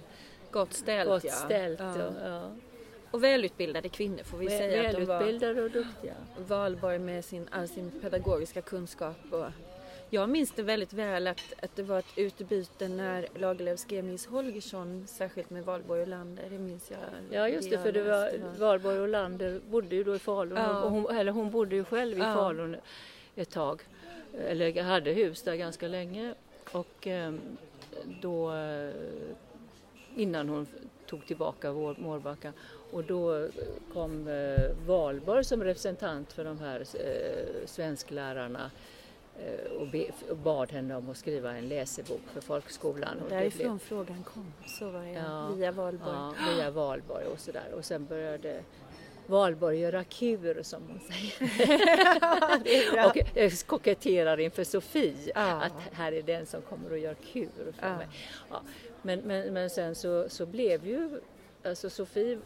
Gott 0.50 0.72
ställt 0.72 1.08
gott 1.08 1.24
ja. 1.24 1.32
ställt. 1.32 1.80
Ja. 1.80 1.92
Och, 2.08 2.14
ja. 2.24 2.50
Och 3.10 3.24
välutbildade 3.24 3.88
kvinnor 3.88 4.22
får 4.22 4.38
vi 4.38 4.46
Väl- 4.46 4.58
säga 4.58 4.88
att 4.88 4.94
de 4.96 5.04
var. 5.04 5.18
Välutbildade 5.18 5.62
och 5.62 5.70
duktiga. 5.70 6.14
Valborg 6.38 6.98
med 6.98 7.24
sin, 7.24 7.48
all 7.50 7.68
sin 7.68 7.90
pedagogiska 8.00 8.62
kunskap. 8.62 9.16
Och 9.30 9.46
jag 10.10 10.28
minns 10.28 10.50
det 10.52 10.62
väldigt 10.62 10.92
väl 10.92 11.26
att, 11.26 11.40
att 11.62 11.76
det 11.76 11.82
var 11.82 11.98
ett 11.98 12.12
utbyte 12.16 12.88
när 12.88 13.26
Lagerlöf 13.34 13.78
skrev 13.78 14.04
Nils 14.04 14.26
Holgersson, 14.26 15.04
särskilt 15.06 15.50
med 15.50 15.64
Valborg 15.64 16.00
och 16.02 16.08
Lander. 16.08 16.44
Det 16.50 16.58
minns 16.58 16.90
jag. 16.90 16.98
Ja 17.30 17.48
just 17.48 17.70
det, 17.70 17.78
för 17.78 17.92
det 17.92 18.02
var. 18.02 18.30
Valborg 18.58 18.98
och 18.98 19.08
Lander 19.08 19.60
bodde 19.70 19.96
ju 19.96 20.04
då 20.04 20.14
i 20.14 20.18
Falun, 20.18 20.58
Ja. 20.58 20.82
och 20.82 20.90
hon, 20.90 21.16
eller 21.16 21.32
hon 21.32 21.50
bodde 21.50 21.76
ju 21.76 21.84
själv 21.84 22.18
i 22.18 22.20
Ja. 22.20 22.34
Falun 22.34 22.76
ett 23.36 23.50
tag, 23.50 23.82
eller 24.46 24.82
hade 24.82 25.10
hus 25.12 25.42
där 25.42 25.54
ganska 25.54 25.88
länge. 25.88 26.34
Och 26.72 27.06
eh, 27.06 27.32
då, 28.22 28.52
eh, 28.54 28.90
innan 30.16 30.48
hon 30.48 30.66
tog 31.06 31.26
tillbaka 31.26 31.72
Mårbacka, 31.72 32.52
och 32.92 33.04
då 33.04 33.48
kom 33.92 34.28
eh, 34.28 34.86
Valborg 34.86 35.44
som 35.44 35.64
representant 35.64 36.32
för 36.32 36.44
de 36.44 36.58
här 36.58 36.80
eh, 36.80 37.66
svensklärarna 37.66 38.64
eh, 38.64 38.70
och, 39.80 39.86
be, 39.86 40.04
och 40.30 40.36
bad 40.36 40.72
henne 40.72 40.96
om 40.96 41.10
att 41.10 41.16
skriva 41.16 41.56
en 41.56 41.68
läsebok 41.68 42.20
för 42.34 42.40
folkskolan. 42.40 43.16
Och 43.18 43.22
det 43.22 43.28
blev- 43.28 43.38
Därifrån 43.40 43.78
frågan 43.78 44.24
kom. 44.34 44.52
Så 44.66 44.90
var 44.90 45.02
det 45.02 45.10
Ja. 45.10 45.50
via 45.56 45.72
Valborg. 45.72 46.12
Ja, 46.16 46.34
via 46.56 46.70
Valborg 46.70 47.24
och 47.24 47.40
sådär. 47.40 47.72
Och 47.76 47.84
sen 47.84 48.06
började 48.06 48.60
Valborg 49.26 49.78
göra 49.78 50.04
kur 50.04 50.62
som 50.62 50.82
hon 50.88 51.00
säger. 51.00 53.06
och 53.06 53.36
eh, 53.38 53.52
koketterar 53.66 54.40
inför 54.40 54.64
Sofie. 54.64 55.32
Ja. 55.34 55.62
Att 55.62 55.72
här 55.92 56.12
är 56.12 56.22
den 56.22 56.46
som 56.46 56.62
kommer 56.62 56.90
att 56.94 57.00
göra 57.00 57.14
kur 57.32 57.48
för 57.78 57.88
Ja. 57.88 57.96
mig. 57.96 58.08
Ja. 58.50 58.60
Men, 59.02 59.20
men, 59.20 59.52
men 59.52 59.70
sen 59.70 59.94
så, 59.94 60.28
så 60.28 60.46
blev 60.46 60.86
ju 60.86 61.20
alltså 61.64 61.90
Sofie, 61.90 62.38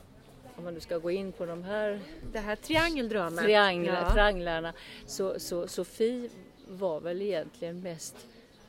om 0.56 0.64
man 0.64 0.74
nu 0.74 0.80
ska 0.80 0.98
gå 0.98 1.10
in 1.10 1.32
på 1.32 1.46
de 1.46 1.62
här 1.62 2.00
Det 2.32 2.38
här 2.38 2.56
triangeldramat. 2.56 3.44
trianglar, 3.44 4.02
Ja. 4.02 4.10
trianglarna, 4.12 4.72
så, 5.06 5.40
så 5.40 5.68
Sofie 5.68 6.28
var 6.68 7.00
väl 7.00 7.22
egentligen 7.22 7.80
mest 7.80 8.16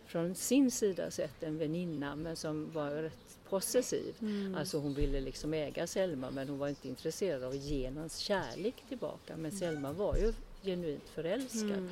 från 0.05 0.35
sin 0.35 0.71
sida 0.71 1.11
sett 1.11 1.43
en 1.43 1.57
väninna 1.57 2.15
men 2.15 2.35
som 2.35 2.71
var 2.71 2.89
rätt 2.89 3.37
possessiv. 3.49 4.15
Mm. 4.21 4.55
Alltså 4.55 4.77
hon 4.77 4.93
ville 4.93 5.21
liksom 5.21 5.53
äga 5.53 5.87
Selma 5.87 6.31
men 6.31 6.49
hon 6.49 6.57
var 6.57 6.67
inte 6.67 6.87
intresserad 6.87 7.43
av 7.43 7.49
att 7.49 7.55
ge 7.55 7.89
hans 7.89 8.17
kärlek 8.17 8.75
tillbaka. 8.87 9.37
Men 9.37 9.51
Selma 9.51 9.91
var 9.91 10.15
ju 10.15 10.33
genuint 10.63 11.09
förälskad. 11.09 11.71
Mm. 11.71 11.89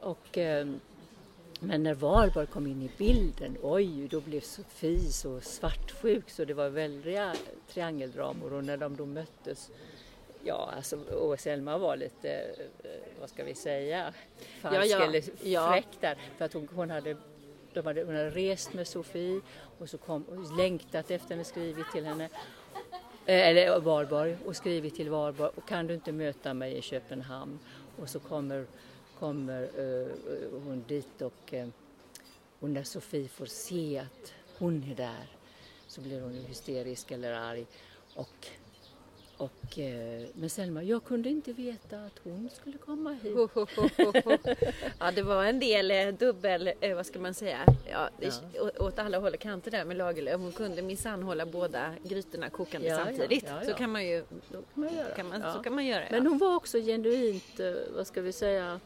Och, 0.00 0.38
eh, 0.38 0.68
men 1.60 1.82
när 1.82 1.94
Valborg 1.94 2.46
kom 2.46 2.66
in 2.66 2.82
i 2.82 2.90
bilden, 2.98 3.56
oj, 3.62 4.08
då 4.08 4.20
blev 4.20 4.40
Sofie 4.40 5.12
så 5.12 5.40
svartsjuk 5.40 6.30
så 6.30 6.44
det 6.44 6.54
var 6.54 6.68
väldiga 6.68 7.34
triangeldramor 7.68 8.52
och 8.52 8.64
när 8.64 8.76
de 8.76 8.96
då 8.96 9.06
möttes 9.06 9.70
Ja, 10.48 10.72
alltså, 10.76 10.96
och 10.96 11.40
Selma 11.40 11.78
var 11.78 11.96
lite, 11.96 12.30
eh, 12.30 12.90
vad 13.20 13.30
ska 13.30 13.44
vi 13.44 13.54
säga, 13.54 14.12
falsk 14.60 14.76
Ja, 14.76 14.84
ja, 14.84 15.04
eller 15.04 15.20
fräck 15.70 15.88
där. 16.00 16.18
För 16.36 16.44
att 16.44 16.52
hon, 16.52 16.68
hon 16.74 16.90
hade 16.90 17.16
de 17.72 17.86
hade, 17.86 18.04
hon 18.04 18.16
hade 18.16 18.30
rest 18.30 18.74
med 18.74 18.88
Sofie 18.88 19.40
och 19.78 19.88
så 19.88 19.98
kom, 19.98 20.22
och 20.22 20.56
längtat 20.58 21.10
efter 21.10 21.30
henne, 21.30 21.44
skrivit 21.44 21.86
till 21.92 22.04
henne. 22.04 22.24
Eh, 23.26 23.48
eller 23.48 23.80
Varborg 23.80 24.36
och 24.46 24.56
skrivit 24.56 24.94
till 24.94 25.10
Varborg 25.10 25.50
och 25.54 25.68
kan 25.68 25.86
du 25.86 25.94
inte 25.94 26.12
möta 26.12 26.54
mig 26.54 26.78
i 26.78 26.82
Köpenhamn? 26.82 27.58
Och 27.96 28.08
så 28.08 28.20
kommer, 28.20 28.66
kommer 29.18 29.62
uh, 29.62 30.08
hon 30.64 30.84
dit 30.88 31.22
och, 31.22 31.52
uh, 31.52 31.68
och 32.60 32.70
när 32.70 32.82
Sofie 32.82 33.28
får 33.28 33.46
se 33.46 33.98
att 33.98 34.32
hon 34.58 34.84
är 34.90 34.94
där 34.94 35.26
så 35.86 36.00
blir 36.00 36.20
hon 36.20 36.34
hysterisk 36.34 37.10
eller 37.10 37.32
arg. 37.32 37.66
Och 38.14 38.48
och, 39.38 39.78
eh, 39.78 40.26
men 40.34 40.50
Selma, 40.50 40.82
jag 40.82 41.04
kunde 41.04 41.28
inte 41.28 41.52
veta 41.52 41.96
att 41.96 42.20
hon 42.24 42.50
skulle 42.60 42.78
komma 42.78 43.12
hit. 43.22 43.34
Ho, 43.34 43.48
ho, 43.54 43.66
ho, 43.76 44.36
ja, 44.98 45.10
det 45.10 45.22
var 45.22 45.44
en 45.44 45.60
del 45.60 45.90
eh, 45.90 46.08
dubbel, 46.08 46.72
eh, 46.80 46.94
vad 46.96 47.06
ska 47.06 47.18
man 47.18 47.34
säga, 47.34 47.58
ja, 47.90 48.08
ja. 48.20 48.30
åt 48.78 48.98
alla 48.98 49.18
håll 49.18 49.34
och 49.34 49.40
kanter 49.40 49.70
där 49.70 49.84
med 49.84 49.96
Lagerlöf. 49.96 50.40
Hon 50.40 50.52
kunde 50.52 50.82
minsann 50.82 51.22
hålla 51.22 51.46
båda 51.46 51.94
grytorna 52.04 52.50
kokande 52.50 52.88
ja, 52.88 53.04
samtidigt. 53.04 53.44
Ja, 53.48 53.64
så 53.64 53.74
kan 53.74 53.92
man 53.92 54.06
ju 54.06 54.24
kan 54.50 54.64
man 54.74 54.94
göra. 54.94 55.14
Kan 55.14 55.28
man, 55.28 55.52
Så 55.52 55.62
kan 55.62 55.74
man 55.74 55.86
göra 55.86 56.04
Men 56.10 56.26
hon 56.26 56.38
var 56.38 56.56
också 56.56 56.78
genuint, 56.78 57.60
vad 57.96 58.06
ska 58.06 58.20
vi 58.20 58.32
säga, 58.32 58.80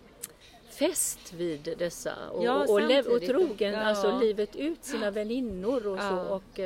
fäst 0.71 1.33
vid 1.33 1.75
dessa 1.79 2.15
och, 2.31 2.45
ja, 2.45 2.65
och, 2.65 2.71
och, 2.71 3.15
och 3.15 3.23
trogen, 3.23 3.75
alltså 3.75 4.19
livet 4.19 4.57
ut, 4.57 4.85
sina 4.85 5.11
väninnor 5.11 5.87
och 5.87 5.99
så. 5.99 6.19
Och, 6.19 6.59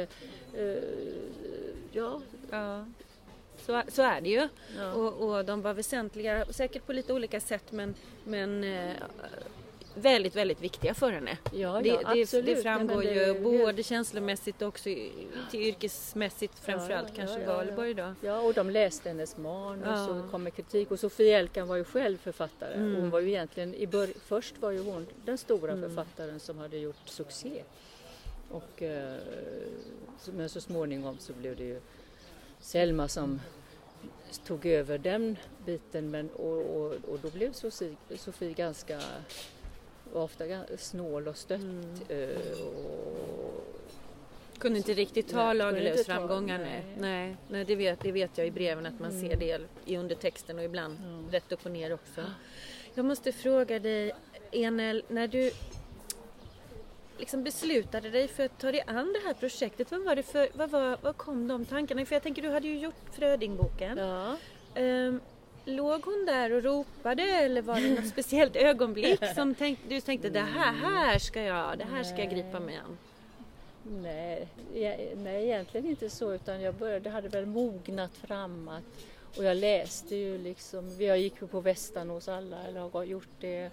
uh, 0.59 0.79
ja. 1.93 2.21
Ja. 3.67 3.83
Så, 3.87 3.93
så 3.93 4.03
är 4.03 4.21
det 4.21 4.29
ju. 4.29 4.49
Ja. 4.79 4.93
Och, 4.93 5.29
och, 5.29 5.45
de 5.45 5.63
var 5.63 5.75
väsentliga, 5.75 6.45
säkert 6.51 6.87
på 6.87 6.93
lite 6.93 7.13
olika 7.13 7.41
sätt 7.41 7.73
men, 7.73 7.95
men 8.25 8.65
eh, 8.65 8.93
väldigt, 9.97 10.37
väldigt 10.37 10.61
viktiga 10.61 10.95
för 10.95 11.11
henne. 11.11 11.39
Ja, 11.53 11.81
det, 11.83 11.89
ja, 11.89 12.15
det, 12.15 12.43
det 12.43 12.57
framgår 12.63 13.03
det, 13.03 13.27
ju 13.27 13.41
både 13.41 13.83
känslomässigt 13.83 14.63
och 14.63 14.69
också 14.69 14.83
till 15.51 15.61
yrkesmässigt 15.61 16.59
framförallt 16.59 17.09
ja, 17.09 17.15
kanske 17.17 17.41
ja, 17.41 17.57
Valborg 17.57 17.95
då. 17.95 18.15
Ja, 18.21 18.41
och 18.41 18.55
de 18.55 18.71
läste 18.71 19.09
hennes 19.09 19.37
manus 19.37 20.09
och 20.09 20.31
kom 20.31 20.43
med 20.43 20.55
kritik 20.55 20.91
och 20.91 21.01
Sofie 21.01 21.39
Elkan 21.39 21.69
var 21.69 21.77
ju 21.77 21.85
själv 21.85 22.19
författare. 22.19 22.75
Mm. 22.75 22.95
Hon 22.95 23.11
var 23.11 23.21
ju 23.21 23.29
egentligen, 23.29 23.75
i 23.75 23.87
bör, 23.87 24.09
först 24.27 24.59
var 24.59 24.71
ju 24.71 24.83
hon 24.83 25.07
den 25.25 25.39
stora 25.39 25.73
mm. 25.73 25.89
författaren 25.89 26.41
som 26.41 26.59
hade 26.59 26.79
gjort 26.79 27.09
succé. 27.09 27.63
Och, 28.51 28.83
eh, 28.83 29.17
men 30.27 30.49
så 30.49 30.61
småningom 30.61 31.19
så 31.19 31.33
blev 31.33 31.57
det 31.57 31.65
ju 31.65 31.81
Selma 32.61 33.09
som 33.09 33.41
tog 34.47 34.67
över 34.67 34.99
den 34.99 35.37
biten 35.67 36.11
men, 36.11 36.31
och, 36.31 36.77
och, 36.77 36.93
och 36.93 37.19
då 37.23 37.31
blev 37.31 37.53
Sofie, 37.53 37.97
Sofie 38.17 38.53
ganska 38.53 39.01
ofta 40.13 40.45
snål 40.79 41.29
och 41.29 41.37
stött. 41.37 41.61
Mm. 41.61 41.95
Eh, 42.09 42.61
och, 42.61 43.77
kunde 44.59 44.79
inte 44.79 44.95
riktigt 44.95 45.29
ta 45.29 45.53
Lagerlöfs 45.53 46.07
framgångar. 46.07 46.59
Nej. 46.59 46.85
nej, 46.99 47.37
nej 47.49 47.65
det, 47.65 47.77
vet, 47.77 48.01
det 48.01 48.13
vet 48.13 48.39
jag 48.39 48.47
i 48.47 48.51
breven 48.51 48.87
att 48.87 49.01
man 49.01 49.11
mm. 49.11 49.29
ser 49.29 49.37
det 49.37 49.61
i 49.85 49.97
undertexten 49.97 50.59
och 50.59 50.65
ibland 50.65 50.99
mm. 50.99 51.31
rätt 51.31 51.53
upp 51.53 51.67
och 51.67 51.73
ner 51.73 51.93
också. 51.93 52.25
Jag 52.95 53.05
måste 53.05 53.33
fråga 53.33 53.79
dig 53.79 54.13
Enel, 54.51 55.05
när 55.09 55.29
du 55.29 55.51
liksom 57.19 57.45
beslutade 57.45 58.11
dig 58.11 58.29
för 58.29 58.45
att 58.45 58.59
ta 58.59 58.73
dig 58.73 58.83
an 58.87 59.13
det 59.13 59.27
här 59.27 59.35
projektet? 59.35 59.91
Vad 59.91 60.05
var 60.05 60.17
det 60.17 60.23
för, 60.23 60.49
vad, 60.55 60.71
var, 60.71 60.99
vad 61.03 61.17
kom 61.17 61.49
de 61.49 61.65
tankarna? 61.65 62.07
För 62.07 62.15
jag 62.15 62.23
tänker 62.23 62.43
du 62.43 62.51
hade 62.51 62.69
ju 62.69 62.79
gjort 62.79 62.95
Frödingboken. 63.13 63.99
Ja. 63.99 64.37
Um, 64.83 65.21
låg 65.65 66.03
hon 66.05 66.27
där 66.27 66.53
och 66.53 66.63
ropade 66.63 67.23
eller 67.23 67.63
var 67.63 67.81
det 67.81 67.95
något 67.95 68.09
speciellt 68.09 68.57
ögonblick 68.57 69.21
som 69.35 69.55
tänk, 69.55 69.79
du 69.89 70.01
tänkte 70.01 70.31
det 70.31 70.41
här, 70.41 70.73
här 70.73 71.19
ska 71.19 71.43
jag, 71.43 71.79
det 71.79 71.85
här 71.85 72.03
ska 72.03 72.19
jag 72.19 72.31
gripa 72.31 72.61
mig 72.61 72.77
an? 72.77 72.99
Nej, 74.03 74.49
nej, 75.17 75.45
egentligen 75.45 75.87
inte 75.87 76.11
så 76.11 76.33
utan 76.35 76.61
jag 76.61 76.75
började, 76.75 77.11
hade 77.11 77.29
väl 77.29 77.47
mognat 77.47 78.17
fram 78.17 78.69
att, 78.69 79.05
och 79.37 79.45
jag 79.45 79.57
läste 79.57 80.17
ju 80.17 80.39
liksom, 80.39 80.97
jag 80.99 81.19
gick 81.19 81.41
ju 81.41 81.47
på 81.47 81.61
Västanås 81.61 82.29
alla 82.29 82.57
eller 82.69 82.81
har 82.81 83.05
gjort 83.05 83.29
det 83.41 83.71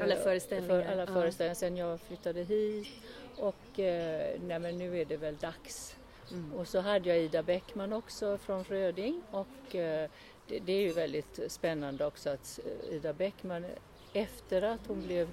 alla 0.00 0.16
föreställningar? 0.16 0.82
För 0.82 0.92
alla 0.92 1.06
föreställningar 1.06 1.54
sen 1.54 1.76
jag 1.76 2.00
flyttade 2.00 2.42
hit 2.42 2.88
och 3.36 3.80
eh, 3.80 4.40
nej 4.40 4.58
men 4.58 4.78
nu 4.78 5.00
är 5.00 5.04
det 5.04 5.16
väl 5.16 5.36
dags. 5.36 5.96
Mm. 6.30 6.52
Och 6.54 6.68
så 6.68 6.80
hade 6.80 7.08
jag 7.08 7.18
Ida 7.18 7.42
Bäckman 7.42 7.92
också 7.92 8.38
från 8.38 8.64
Fröding 8.64 9.22
och 9.30 9.74
eh, 9.74 10.10
det, 10.48 10.58
det, 10.58 10.72
är 10.72 10.80
ju 10.80 10.92
väldigt 10.92 11.40
spännande 11.48 12.06
också 12.06 12.30
att 12.30 12.60
eh, 12.64 12.94
Ida 12.94 13.12
Bäckman 13.12 13.66
efter 14.12 14.62
att 14.62 14.86
hon 14.86 15.02
blev 15.06 15.28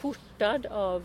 portad 0.00 0.66
av 0.66 1.04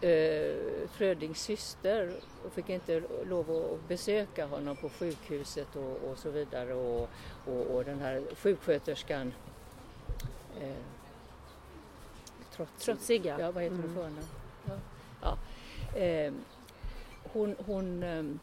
eh, 0.00 0.54
Frödings 0.90 1.42
syster 1.42 2.12
och 2.46 2.52
fick 2.52 2.68
inte 2.68 3.02
lov 3.24 3.50
att 3.50 3.88
besöka 3.88 4.46
honom 4.46 4.76
på 4.76 4.88
sjukhuset 4.88 5.76
och, 5.76 6.10
och 6.10 6.18
så 6.18 6.30
vidare 6.30 6.74
och, 6.74 7.08
och, 7.46 7.60
och 7.60 7.84
den 7.84 8.00
här 8.00 8.22
sjuksköterskan 8.36 9.34
eh, 10.60 10.95
trotsig. 12.56 12.84
Trotsig 12.84 13.26
ja. 13.26 13.50
vad 13.50 13.62
heter 13.62 13.76
mm. 13.76 13.86
hon 13.86 13.94
förnamn? 13.94 14.28
Ja. 14.66 15.38
ja. 15.94 16.00
Eh, 16.00 16.32
hon 17.32 17.56
hon 17.66 18.02
ehm, 18.02 18.38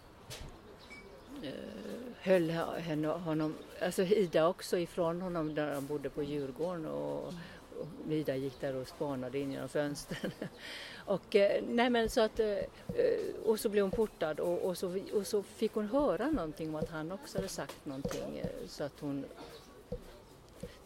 eh, 1.43 1.51
höll 2.21 2.49
henne, 2.49 3.07
honom, 3.07 3.55
alltså 3.81 4.03
Ida 4.03 4.47
också 4.47 4.77
ifrån 4.77 5.21
honom 5.21 5.55
där 5.55 5.73
han 5.73 5.85
bodde 5.85 6.09
på 6.09 6.23
Djurgården 6.23 6.85
och, 6.85 7.33
och 7.79 8.11
Ida 8.11 8.35
gick 8.35 8.61
där 8.61 8.75
och 8.75 8.87
spanade 8.87 9.39
in 9.39 9.51
genom 9.51 9.69
fönstren. 9.69 10.31
och, 11.05 11.35
eh, 11.35 11.63
nej 11.69 11.89
men 11.89 12.09
så 12.09 12.21
att, 12.21 12.39
eh, 12.39 12.57
och 13.45 13.59
så 13.59 13.69
blev 13.69 13.83
hon 13.83 13.91
portad 13.91 14.39
och, 14.39 14.59
och, 14.59 14.77
så, 14.77 14.99
och 15.13 15.27
så 15.27 15.43
fick 15.43 15.73
hon 15.73 15.87
höra 15.87 16.31
någonting 16.31 16.69
om 16.69 16.75
att 16.75 16.89
han 16.89 17.11
också 17.11 17.37
hade 17.37 17.47
sagt 17.47 17.85
någonting 17.85 18.37
eh, 18.37 18.67
så 18.67 18.83
att 18.83 18.99
hon 18.99 19.25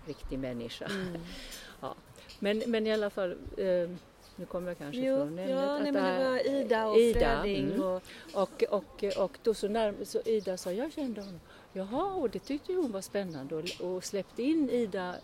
riktig 0.07 0.38
människa. 0.38 0.85
Mm. 0.85 1.20
ja. 1.81 1.94
men, 2.38 2.62
men 2.66 2.87
i 2.87 2.92
alla 2.92 3.11
fall 3.11 3.31
eh, 3.57 3.90
nu 4.37 4.46
kommer 4.46 4.68
jag 4.68 4.79
kanske 4.79 5.00
Jo, 5.00 5.16
från 5.16 5.29
ämnet. 5.29 5.50
ja, 5.50 5.79
nej, 5.79 5.92
men 5.92 6.18
det 6.18 6.29
var 6.29 6.46
Ida 6.46 6.87
och 6.87 6.98
Ida, 6.98 7.20
Fröding 7.20 7.66
mm. 7.66 7.83
och 7.83 8.03
och, 8.35 8.62
och, 8.70 9.05
och 9.16 9.38
då 9.42 9.55
så, 9.55 9.68
närm- 9.68 10.05
så 10.05 10.20
Ida 10.24 10.57
sa, 10.57 10.72
jag 10.72 10.92
kände 10.92 11.20
honom. 11.20 11.40
Jaha, 11.77 12.15
och 12.15 12.31
det 12.31 12.39
tyckte 12.39 12.73
hon 12.73 12.93
var 12.93 13.01
spännande 13.01 13.55
och, 13.55 13.65
och 13.81 14.05
släppte 14.05 14.43
in 14.43 14.71
Ida 14.71 15.15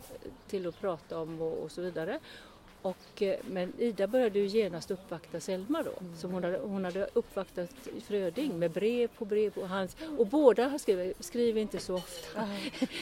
till 0.48 0.66
att 0.66 0.80
prata 0.80 1.18
om 1.18 1.42
och, 1.42 1.58
och 1.58 1.70
så 1.72 1.80
vidare. 1.82 2.18
Och, 2.82 3.22
eh, 3.22 3.36
men 3.50 3.72
Ida 3.78 4.06
började 4.06 4.38
ju 4.38 4.46
genast 4.46 4.90
uppvakta 4.90 5.40
Selma 5.40 5.82
då. 5.82 5.90
Så 6.18 6.26
hon 6.28 6.44
hade, 6.44 6.58
hon 6.58 6.84
hade 6.84 7.08
uppvaktat 7.12 7.70
Fröding 8.02 8.58
med 8.58 8.70
brev 8.70 9.08
på 9.08 9.24
brev. 9.24 9.52
Och, 9.58 9.68
hans, 9.68 9.96
och 10.18 10.26
båda 10.26 10.68
har 10.68 10.78
skrivit, 10.78 11.24
skriver 11.24 11.60
inte 11.60 11.78
så 11.78 11.94
ofta. 11.94 12.48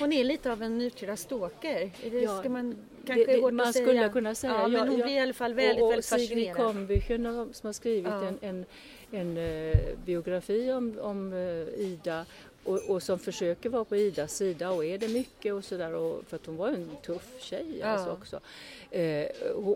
Hon 0.01 0.13
är 0.13 0.25
lite 0.25 0.53
av 0.53 0.63
en 0.63 0.79
nutida 0.79 1.17
stalker. 1.17 1.91
Det, 2.11 2.21
Ja, 2.21 2.39
ska 2.41 2.49
man 2.49 2.71
Det, 2.71 3.07
kanske 3.07 3.33
det, 3.33 3.41
hårt 3.43 3.53
man 3.53 3.67
att 3.69 3.73
säga? 3.75 3.87
skulle 3.87 4.09
kunna 4.09 4.35
säga. 4.35 4.53
Ja, 4.53 4.69
men 4.69 4.89
hon 4.89 4.99
ja. 4.99 5.05
blir 5.05 5.15
i 5.17 5.21
alla 5.21 5.33
fall 5.33 5.55
väldigt, 5.55 5.77
och, 5.83 5.87
och 5.87 5.91
väldigt 5.93 6.05
Sigrid 6.05 6.29
fascinerad. 6.29 6.57
Kombychen 6.57 7.27
har- 7.27 7.49
som 7.53 7.67
har 7.69 7.73
skrivit 7.73 8.07
Ja. 8.13 8.25
en, 8.25 8.39
en, 8.41 8.65
en 9.11 9.37
eh, 9.37 9.77
biografi 10.05 10.73
om, 10.73 10.99
om 11.01 11.33
eh, 11.33 11.81
Ida 11.87 12.27
och, 12.69 12.91
och 12.91 13.03
som 13.03 13.19
försöker 13.19 13.69
vara 13.69 13.85
på 13.85 13.97
Idas 13.97 14.37
sida 14.37 14.71
och 14.71 14.85
är 14.85 14.99
det 14.99 15.09
mycket 15.09 15.55
och 15.55 15.65
sådär 15.65 16.23
för 16.25 16.37
att 16.37 16.47
hon 16.47 16.57
var 16.57 16.69
en 16.69 16.91
tuff 17.03 17.35
tjej 17.41 17.79
Ja. 17.81 17.87
alltså 17.87 18.11
också. 18.11 18.41
Eh, 18.91 19.27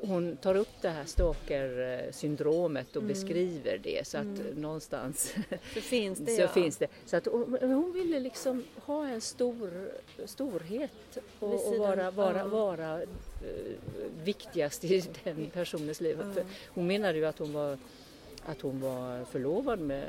hon, 0.03 0.37
tar 0.37 0.55
upp 0.55 0.69
det 0.81 0.89
här 0.89 1.05
stalker-syndromet 1.05 2.91
och 2.97 3.03
Mm. 3.03 3.09
beskriver 3.09 3.79
det 3.83 4.07
så 4.07 4.19
att 4.19 4.57
någonstans 4.57 5.35
Så 5.75 5.81
finns 5.81 6.19
det 6.19 6.33
så 6.37 6.41
ja. 6.43 6.49
finns 6.49 6.77
det. 6.77 6.87
Så 7.07 7.17
att 7.17 7.27
hon, 7.27 7.59
hon 7.61 7.93
ville 7.93 8.21
liksom 8.21 8.65
ha 8.77 9.07
en 9.09 9.21
stor 9.21 9.91
storhet 10.27 11.19
och, 11.39 11.69
och 11.69 11.77
vara, 11.79 12.11
vara, 12.11 12.39
ja. 12.39 12.47
vara 12.47 13.03
eh, 13.03 13.09
viktigast 14.25 14.85
i 14.85 15.05
den 15.25 15.51
personens 15.53 16.01
liv. 16.01 16.19
Ja. 16.37 16.43
Hon 16.69 16.87
menade 16.87 17.19
ju 17.19 17.25
att 17.25 17.39
hon 17.39 17.53
var, 17.53 17.79
att 18.47 18.61
hon 18.61 18.81
var 18.81 19.25
förlovad 19.25 19.79
med, 19.81 20.05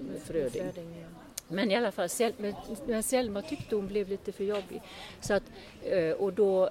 med 0.00 0.22
Fröding. 0.22 0.62
Fröding, 0.72 0.96
ja. 1.00 1.06
Men 1.48 1.70
i 1.70 1.76
alla 1.76 1.92
fall, 1.92 2.08
Sel- 2.08 2.54
men, 2.86 3.02
Selma 3.02 3.42
tyckte 3.42 3.76
hon 3.76 3.86
blev 3.88 4.08
lite 4.08 4.32
för 4.32 4.44
jobbig. 4.44 4.82
Så 5.20 5.34
att, 5.34 5.42
eh, 5.82 6.10
och 6.12 6.32
då, 6.32 6.70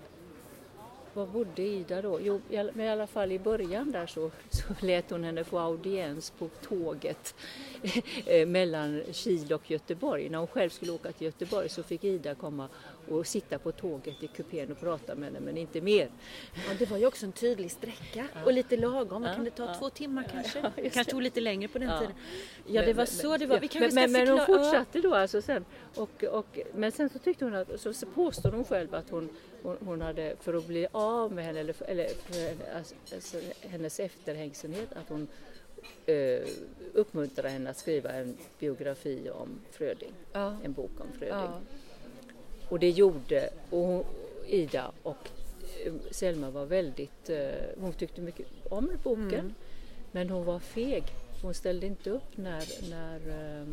var 1.14 1.26
bodde 1.26 1.62
Ida 1.62 2.02
då? 2.02 2.20
Jo, 2.22 2.42
i 2.50 2.58
alla- 2.58 2.72
men 2.74 2.86
i 2.86 2.90
alla 2.90 3.08
fall 3.08 3.32
i 3.32 3.40
början 3.40 3.92
där 3.92 4.08
så, 4.08 4.32
så 4.50 4.64
lät 4.86 5.10
hon 5.12 5.24
henne 5.24 5.44
få 5.44 5.60
audiens 5.60 6.30
på 6.40 6.50
tåget 6.62 7.36
eh, 8.26 8.48
mellan 8.48 9.04
Kil 9.12 9.54
och 9.54 9.72
Göteborg. 9.72 10.30
När 10.30 10.38
hon 10.38 10.48
själv 10.48 10.70
skulle 10.70 10.92
åka 10.92 11.12
till 11.12 11.26
Göteborg 11.26 11.70
så 11.70 11.84
fick 11.84 12.04
Ida 12.04 12.36
komma 12.36 12.68
och 13.10 13.28
sitta 13.28 13.60
på 13.60 13.72
tåget 13.72 14.24
i 14.24 14.28
kupén 14.28 14.72
och 14.72 14.80
prata 14.80 15.16
med 15.16 15.26
henne, 15.26 15.40
men 15.40 15.58
inte 15.58 15.82
mer. 15.82 16.10
Ja, 16.54 16.74
det 16.80 16.90
var 16.90 16.98
ju 16.98 17.06
också 17.06 17.26
en 17.26 17.32
tydlig 17.32 17.72
sträcka 17.72 18.28
och 18.46 18.54
lite 18.54 18.78
lagom. 18.78 19.24
Ja, 19.24 19.34
kan 19.34 19.44
det 19.44 19.52
ta? 19.52 19.66
ja. 19.66 19.74
Två 19.74 19.90
timmar 19.90 20.28
kanske? 20.32 20.60
Ja, 20.60 20.72
kanske 20.76 21.12
tog 21.12 21.22
lite 21.22 21.42
längre 21.42 21.68
på 21.68 21.80
den 21.80 22.00
tiden. 22.00 22.14
Ja, 22.66 22.82
det 22.82 22.94
var 22.94 23.04
Men- 23.04 23.08
så 23.08 23.38
det 23.38 23.46
var. 23.46 23.60
Vi 23.60 23.70
men, 23.80 23.94
men, 23.94 24.12
men 24.12 24.28
hon 24.28 24.46
fortsatte 24.46 25.02
då 25.02 25.16
alltså 25.16 25.42
sen. 25.42 25.66
Och, 25.96 26.24
och, 26.24 26.60
men 26.76 26.92
sen 26.92 27.10
så 27.10 27.20
tyckte 27.20 27.46
hon 27.46 27.56
att, 27.56 27.82
så, 27.82 27.94
så 27.94 28.06
påstår 28.06 28.52
hon 28.52 28.66
själv 28.66 28.96
att 28.96 29.10
hon, 29.10 29.30
hon, 29.64 29.78
hon 29.86 30.02
hade, 30.02 30.36
för 30.42 30.54
att 30.54 30.68
bli 30.68 30.88
av 30.92 31.32
med 31.32 31.46
henne, 31.46 31.60
eller, 31.60 31.76
eller 31.88 32.10
alltså, 32.76 32.96
alltså, 33.14 33.38
hennes 33.62 34.00
efterhängsenhet, 34.00 34.94
att 34.94 35.10
hon 35.10 35.28
eh, 36.06 36.48
uppmuntrade 36.94 37.50
henne 37.50 37.70
att 37.70 37.78
skriva 37.78 38.10
en 38.10 38.38
biografi 38.60 39.30
om 39.30 39.60
Fröding, 39.72 40.14
en 40.64 40.74
bok 40.74 40.92
om 41.00 41.20
Fröding. 41.20 41.52
Och 42.70 42.80
det 42.80 42.90
gjorde 42.90 43.50
och 43.70 43.80
hon, 43.80 44.04
Ida 44.48 44.92
och 45.04 45.30
eh, 45.86 45.94
Selma 46.12 46.50
var 46.50 46.66
väldigt, 46.66 47.30
eh, 47.30 47.50
hon 47.80 47.94
tyckte 47.94 48.22
mycket 48.22 48.48
om 48.70 48.90
boken 49.04 49.34
Mm. 49.34 49.54
men 50.12 50.30
hon 50.30 50.46
var 50.46 50.60
feg. 50.60 51.04
Hon 51.42 51.54
ställde 51.54 51.86
inte 51.88 52.10
upp 52.10 52.38
när, 52.38 52.90
när 52.90 53.16
eh, 53.62 53.68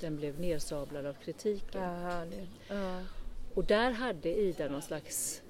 den 0.00 0.16
blev 0.16 0.40
nersablad 0.40 1.06
av 1.06 1.12
kritiken. 1.24 1.82
Ja, 1.82 2.24
det, 2.30 2.74
ja. 2.74 3.00
Och 3.54 3.64
där 3.64 3.90
hade 3.90 4.28
Ida 4.40 4.68
någon 4.68 4.82
slags 4.82 5.42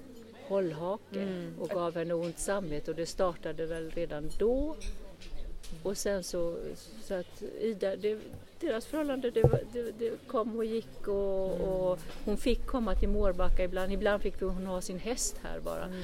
hållhake 0.47 1.19
Mm. 1.21 1.53
och 1.59 1.69
gav 1.69 1.95
henne 1.95 2.13
ont 2.13 2.39
samvete 2.39 2.91
och 2.91 2.97
det 2.97 3.05
startade 3.05 3.65
väl 3.65 3.91
redan 3.91 4.29
då. 4.39 4.75
Och 5.83 5.97
sen 5.97 6.23
så, 6.23 6.57
så 7.03 7.13
att 7.13 7.43
Ida, 7.61 7.95
det, 7.95 8.19
deras 8.61 8.85
förhållande 8.85 9.31
det, 9.31 9.41
det, 9.73 9.91
det 9.99 10.27
kom 10.27 10.57
och 10.57 10.65
gick 10.65 11.07
och, 11.07 11.41
Mm. 11.55 11.67
och 11.67 11.99
hon 12.25 12.37
fick 12.37 12.65
komma 12.65 12.95
till 12.95 13.09
Mårbacka 13.09 13.63
ibland. 13.63 13.93
Ibland 13.93 14.21
fick 14.21 14.41
hon 14.41 14.65
ha 14.65 14.81
sin 14.81 14.99
häst 14.99 15.35
här 15.43 15.59
bara. 15.59 15.85
Mm. 15.85 16.01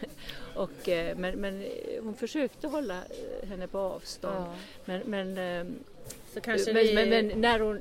Och, 0.54 0.88
eh, 0.88 1.16
men, 1.16 1.40
men 1.40 1.62
eh, 1.62 1.68
hon 2.02 2.14
försökte 2.14 2.68
hålla 2.68 2.94
eh, 2.94 3.48
henne 3.48 3.66
på 3.66 3.78
avstånd. 3.78 4.36
Ja. 4.36 4.54
Men, 4.84 5.00
men, 5.04 5.38
eh, 5.38 6.40
kanske 6.42 6.72
men, 6.72 6.82
vi... 6.82 6.94
men, 6.94 7.08
men 7.08 7.40
när 7.40 7.60
hon 7.60 7.80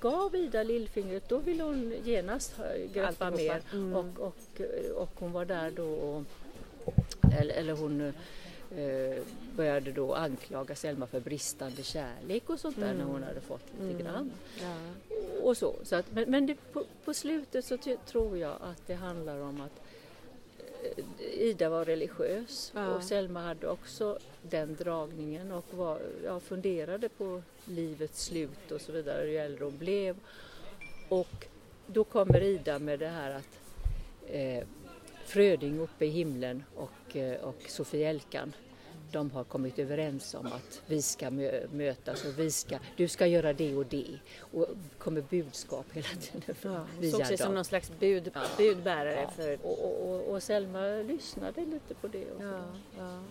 gav 0.00 0.34
Ida 0.36 0.62
lillfingret 0.62 1.28
då 1.28 1.38
ville 1.38 1.62
hon 1.62 1.94
genast 2.04 2.54
greppa 2.94 3.30
mer. 3.30 3.60
Mm. 3.72 3.96
Och, 3.96 4.20
och, 4.20 4.60
och 4.94 5.10
hon 5.14 5.32
var 5.32 5.44
där 5.44 5.70
då 5.70 5.84
och, 5.84 6.22
eller, 7.40 7.54
eller 7.54 7.72
hon 7.72 8.12
eh, 8.76 9.22
började 9.56 9.92
då 9.92 10.14
anklaga 10.14 10.74
Selma 10.74 11.06
för 11.06 11.20
bristande 11.20 11.82
kärlek 11.82 12.50
och 12.50 12.60
sånt 12.60 12.76
där 12.76 12.84
Mm. 12.90 12.98
när 12.98 13.04
hon 13.04 13.22
hade 13.22 13.40
fått 13.40 13.62
lite 13.80 13.84
Mm. 13.92 14.02
grann. 14.02 14.30
ja. 14.62 14.76
Och 15.42 15.56
så, 15.56 15.74
så 15.82 15.96
att, 15.96 16.12
men 16.12 16.30
men 16.30 16.46
det, 16.46 16.56
på, 16.72 16.84
på 17.04 17.14
slutet 17.14 17.64
så 17.64 17.78
tror 18.06 18.38
jag 18.38 18.52
att 18.60 18.86
det 18.86 18.94
handlar 18.94 19.40
om 19.40 19.60
att 19.60 19.80
eh, 21.18 21.24
Ida 21.40 21.68
var 21.68 21.84
religiös 21.84 22.72
Ja. 22.74 22.94
och 22.94 23.02
Selma 23.02 23.40
hade 23.42 23.68
också 23.68 24.18
den 24.42 24.76
dragningen 24.76 25.52
och 25.52 25.64
var, 25.70 26.00
ja, 26.24 26.40
funderade 26.40 27.08
på 27.08 27.42
livets 27.64 28.24
slut 28.24 28.70
och 28.72 28.80
så 28.80 28.92
vidare 28.92 29.30
ju 29.30 29.36
äldre 29.38 29.64
hon 29.64 29.78
blev. 29.78 30.16
Och 31.08 31.46
då 31.86 32.04
kommer 32.04 32.40
Ida 32.42 32.78
med 32.78 32.98
det 32.98 33.08
här 33.08 33.30
att 33.30 33.58
eh, 34.26 34.64
Fröding 35.24 35.80
uppe 35.80 36.04
i 36.04 36.08
himlen 36.08 36.64
och, 36.76 37.16
eh, 37.16 37.40
och 37.40 37.56
Sofielkan 37.68 38.52
de 39.12 39.30
har 39.30 39.44
kommit 39.44 39.78
överens 39.78 40.34
om 40.34 40.46
att 40.46 40.82
vi 40.86 41.02
ska 41.02 41.26
mö- 41.26 41.68
mötas 41.74 42.24
och 42.24 42.38
vi 42.38 42.50
ska, 42.50 42.78
du 42.96 43.08
ska 43.08 43.26
göra 43.26 43.52
det 43.52 43.76
och 43.76 43.86
det. 43.86 44.18
Och 44.38 44.66
kommer 44.98 45.20
budskap 45.30 45.86
hela 45.92 46.08
tiden 46.20 46.54
Ja, 46.62 46.86
via 47.00 47.10
såg 47.12 47.26
sig 47.26 47.36
som 47.38 47.44
dem. 47.46 47.54
någon 47.54 47.64
slags 47.64 47.92
bud, 48.00 48.30
budbärare 48.58 49.20
Ja, 49.22 49.30
för... 49.30 49.58
och, 49.62 50.08
och, 50.10 50.20
och, 50.34 50.42
Selma 50.42 50.86
lyssnade 50.86 51.60
lite 51.60 51.94
på 51.94 52.08
det. 52.08 52.30
Och 52.30 52.42
ja. 52.98 53.22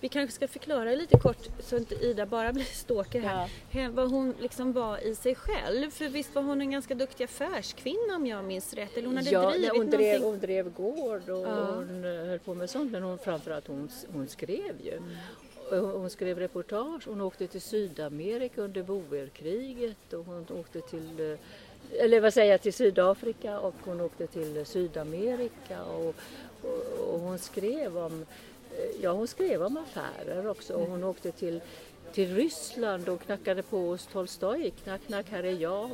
Vi 0.00 0.08
kanske 0.08 0.34
ska 0.34 0.48
förklara 0.48 0.90
lite 0.94 1.18
kort 1.18 1.48
så 1.60 1.76
inte 1.76 1.94
Ida 1.94 2.26
bara 2.26 2.52
blir 2.52 2.64
stalker 2.64 3.20
här. 3.20 3.50
He- 3.72 3.92
Vad 3.94 4.10
hon 4.10 4.34
liksom 4.40 4.72
var 4.72 4.98
i 5.06 5.14
sig 5.14 5.34
själv. 5.34 5.90
För 5.90 6.08
visst 6.08 6.34
var 6.34 6.42
hon 6.42 6.60
en 6.60 6.70
ganska 6.70 6.94
duktig 6.94 7.24
affärskvinna 7.24 8.16
om 8.16 8.26
jag 8.26 8.44
minns 8.44 8.74
rätt? 8.74 8.96
Eller 8.96 9.06
hon 9.06 9.16
hade 9.16 9.30
ja, 9.30 9.50
drivit 9.50 9.72
hon, 9.76 9.90
drev, 9.90 10.22
hon 10.22 10.38
drev 10.38 10.72
gård 10.72 11.28
och 11.28 11.46
Ja. 11.46 11.74
hon 11.74 12.04
eh, 12.04 12.26
höll 12.26 12.38
på 12.38 12.54
med 12.54 12.70
sånt 12.70 12.92
men 12.92 13.02
hon, 13.02 13.18
framförallt 13.18 13.66
hon, 13.66 13.88
hon 14.12 14.28
skrev 14.28 14.74
ju. 14.84 14.92
Mm. 14.96 15.84
Hon, 15.84 16.10
skrev 16.10 16.38
reportage, 16.38 17.02
hon 17.06 17.20
åkte 17.20 17.46
till 17.46 17.60
Sydamerika 17.60 18.62
under 18.62 18.82
boerkriget 18.82 20.12
och 20.12 20.24
hon 20.24 20.46
åkte 20.60 20.80
till 20.80 21.32
eh, 21.32 21.38
eller 22.04 22.20
vad 22.20 22.34
säger 22.34 22.50
jag, 22.52 22.62
till 22.62 22.72
Sydafrika 22.72 23.58
och 23.60 23.74
hon 23.84 24.00
åkte 24.00 24.26
till 24.26 24.66
Sydamerika 24.66 25.82
och, 25.84 26.14
och, 26.62 27.08
och 27.14 27.20
hon 27.20 27.38
skrev 27.38 27.98
om 27.98 28.26
Ja, 29.00 29.12
hon 29.12 29.28
skrev 29.28 29.62
om 29.62 29.76
affärer 29.76 30.48
också 30.48 30.74
och 30.74 30.86
hon 30.86 31.04
åkte 31.04 31.32
till, 31.32 31.60
till 32.12 32.34
Ryssland 32.34 33.08
och 33.08 33.20
knackade 33.20 33.62
på 33.62 33.78
hos 33.78 34.06
Tolstoj. 34.06 34.72
Knack, 34.84 35.00
knack, 35.06 35.26
här 35.30 35.42
är 35.42 35.60
jag. 35.60 35.90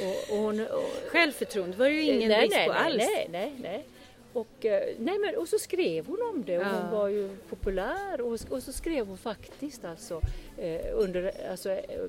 Och, 0.00 0.34
och 0.34 0.38
hon, 0.38 0.60
och, 0.60 1.10
Självförtroende 1.10 1.76
var 1.76 1.86
ju 1.86 2.02
ingen 2.02 2.28
nej, 2.28 2.40
brist 2.40 2.56
nej, 2.56 2.66
på 2.66 2.72
nej, 2.72 2.82
alls. 2.82 2.96
Nej, 2.96 3.28
nej, 3.30 3.54
nej. 3.58 3.84
Och, 4.32 4.66
eh, 4.66 4.94
nej, 4.98 5.18
men, 5.18 5.36
och 5.36 5.48
så 5.48 5.58
skrev 5.58 6.06
hon 6.06 6.18
om 6.34 6.44
det 6.44 6.58
och 6.58 6.64
Ja. 6.64 6.80
hon 6.80 6.90
var 6.90 7.08
ju 7.08 7.36
populär 7.48 8.20
och, 8.20 8.38
och 8.48 8.62
så 8.62 8.72
skrev 8.72 9.06
hon 9.06 9.18
faktiskt 9.18 9.84
alltså 9.84 10.20
eh, 10.56 10.86
under, 10.92 11.50
alltså 11.50 11.70
eh, 11.70 12.00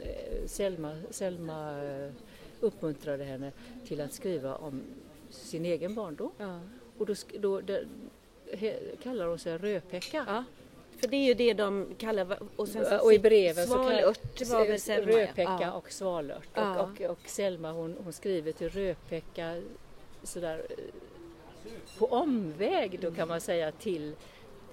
eh, 0.00 0.46
Selma, 0.46 0.96
Selma 1.10 1.84
eh, 1.84 2.10
uppmuntrade 2.60 3.24
henne 3.24 3.52
till 3.86 4.00
att 4.00 4.12
skriva 4.12 4.54
om 4.54 4.82
sin 5.30 5.64
egen 5.64 5.94
barndom. 5.94 6.30
Ja. 6.38 6.60
Och 6.98 7.06
då, 7.06 7.14
då 7.60 7.60
kallar 9.02 9.26
hon 9.26 9.38
sig 9.38 9.58
Rödpecka. 9.58 10.24
Ja. 10.26 10.44
För 11.02 11.08
det 11.08 11.16
är 11.16 11.24
ju 11.24 11.34
det 11.34 11.52
de 11.52 11.94
kallar... 11.98 12.38
Och, 12.56 12.68
sen 12.68 12.84
så 12.84 13.04
Och 13.04 13.12
i 13.12 13.18
breven 13.18 13.66
så 13.66 13.72
Svalört 13.72 14.48
var 14.50 14.66
väl 14.66 14.80
Selma, 14.80 15.28
ja. 15.60 15.72
Och 15.72 15.92
Svalört. 15.92 16.48
Ja. 16.54 16.82
Och, 16.82 17.00
och, 17.00 17.10
och 17.10 17.18
Selma 17.26 17.72
hon, 17.72 17.96
hon 18.04 18.12
skriver 18.12 18.52
till 18.52 18.68
Rödpecka 18.68 19.62
sådär 20.22 20.62
eh, 20.70 20.76
på 21.98 22.06
omväg 22.06 22.98
då 23.00 23.10
kan 23.10 23.28
man 23.28 23.40
säga 23.40 23.72
till 23.72 24.14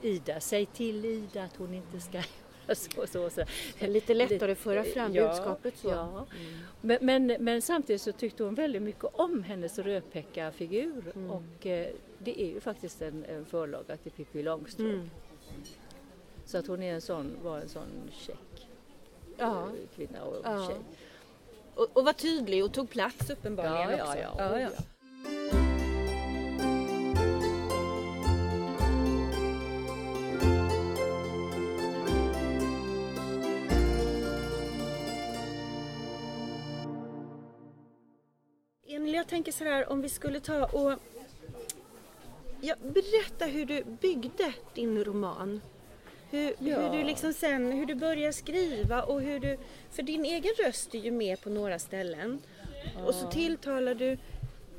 Ida. 0.01 0.39
Säg 0.39 0.65
till 0.65 1.05
Ida 1.05 1.43
att 1.43 1.55
hon 1.55 1.73
inte 1.73 1.99
ska 1.99 2.17
göra 2.67 2.75
så. 2.75 3.07
så, 3.07 3.29
så. 3.29 3.45
Lite 3.87 4.13
lättare 4.13 4.51
att 4.51 4.57
föra 4.57 4.83
fram 4.83 5.13
Ja, 5.13 5.27
budskapet 5.27 5.77
så. 5.77 5.89
Ja. 5.89 6.25
Mm. 6.39 6.59
Men, 6.81 7.27
men, 7.27 7.43
men 7.43 7.61
samtidigt 7.61 8.01
så 8.01 8.11
tyckte 8.11 8.43
hon 8.43 8.55
väldigt 8.55 8.81
mycket 8.81 9.05
om 9.13 9.43
hennes 9.43 9.79
Rödpecka-figur 9.79 11.03
Mm. 11.15 11.31
och 11.31 11.65
eh, 11.67 11.87
det 12.19 12.41
är 12.41 12.47
ju 12.47 12.59
faktiskt 12.59 13.01
en, 13.01 13.25
en 13.25 13.45
förlaga 13.45 13.97
till 13.97 14.11
Pippi 14.11 14.43
Långstrump. 14.43 14.93
Mm. 14.93 15.09
Så 16.45 16.57
att 16.57 16.67
hon 16.67 16.83
är 16.83 16.93
en 16.93 17.01
sån, 17.01 17.37
var 17.43 17.57
en 17.59 17.69
sån 17.69 17.87
check 18.11 18.67
Ja. 19.37 19.67
kvinna 19.95 20.23
och 20.23 20.35
Ja. 20.43 20.67
tjej. 20.67 20.77
Och, 21.75 21.87
och 21.97 22.05
var 22.05 22.13
tydlig 22.13 22.63
och 22.65 22.73
tog 22.73 22.89
plats 22.89 23.29
uppenbarligen 23.29 23.97
Ja, 23.97 24.03
också. 24.05 24.17
ja. 24.17 24.33
ja, 24.37 24.59
ja. 24.59 24.69
Emil, 38.87 39.13
jag 39.13 39.27
tänker 39.27 39.51
så 39.51 39.63
här 39.63 39.89
om 39.91 40.01
vi 40.01 40.09
skulle 40.09 40.39
ta 40.39 40.65
och 40.65 40.93
ja, 42.61 42.75
berätta 42.81 43.45
hur 43.45 43.65
du 43.65 43.83
byggde 43.83 44.53
din 44.73 45.03
roman. 45.03 45.61
Hur, 46.31 46.53
Ja. 46.59 46.79
hur 46.81 46.97
du 46.97 47.03
liksom 47.03 47.33
sen, 47.33 47.71
hur 47.71 47.85
du 47.85 47.95
började 47.95 48.33
skriva 48.33 49.03
och 49.03 49.21
hur 49.21 49.39
du, 49.39 49.57
för 49.91 50.03
din 50.03 50.25
egen 50.25 50.51
röst 50.65 50.95
är 50.95 50.99
ju 50.99 51.11
med 51.11 51.41
på 51.41 51.49
några 51.49 51.79
ställen. 51.79 52.39
Och 53.05 53.15
så 53.15 53.27
tilltalar 53.27 53.95
du, 53.95 54.17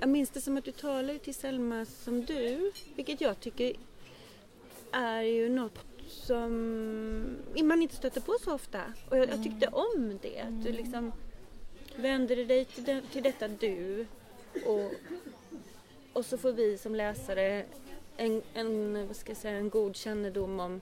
jag 0.01 0.09
minns 0.09 0.31
det 0.31 0.41
som 0.41 0.57
att 0.57 0.65
du 0.65 0.73
talar 0.73 1.19
till 1.19 1.35
Selma 1.35 1.85
som 1.85 2.25
du, 2.25 2.73
vilket 2.95 3.21
jag 3.21 3.41
tycker 3.41 3.73
är 4.93 5.23
ju 5.23 5.49
något 5.49 5.79
som 6.09 7.37
man 7.63 7.83
inte 7.83 7.97
stöter 7.97 8.21
på 8.21 8.37
så 8.45 8.55
ofta. 8.55 8.81
Och 9.09 9.17
jag, 9.19 9.29
jag 9.29 9.43
tyckte 9.43 9.69
om 9.69 10.19
det, 10.23 10.41
att 10.41 10.65
du 10.65 10.73
liksom 10.73 11.13
vänder 11.97 12.37
dig 12.37 12.65
till, 12.65 12.85
det, 12.85 13.03
till 13.13 13.23
detta 13.23 13.49
du 13.49 14.07
och, 14.67 14.93
och 16.13 16.25
så 16.25 16.39
får 16.39 16.53
vi 16.53 16.79
som 16.79 16.95
läsare 16.95 17.65
en, 18.17 18.43
en, 18.55 19.07
vad 19.07 19.17
ska 19.17 19.31
jag 19.31 19.37
säga, 19.37 19.57
en 19.57 19.71
god 19.71 19.97
kännedom 19.97 20.61
om, 20.61 20.81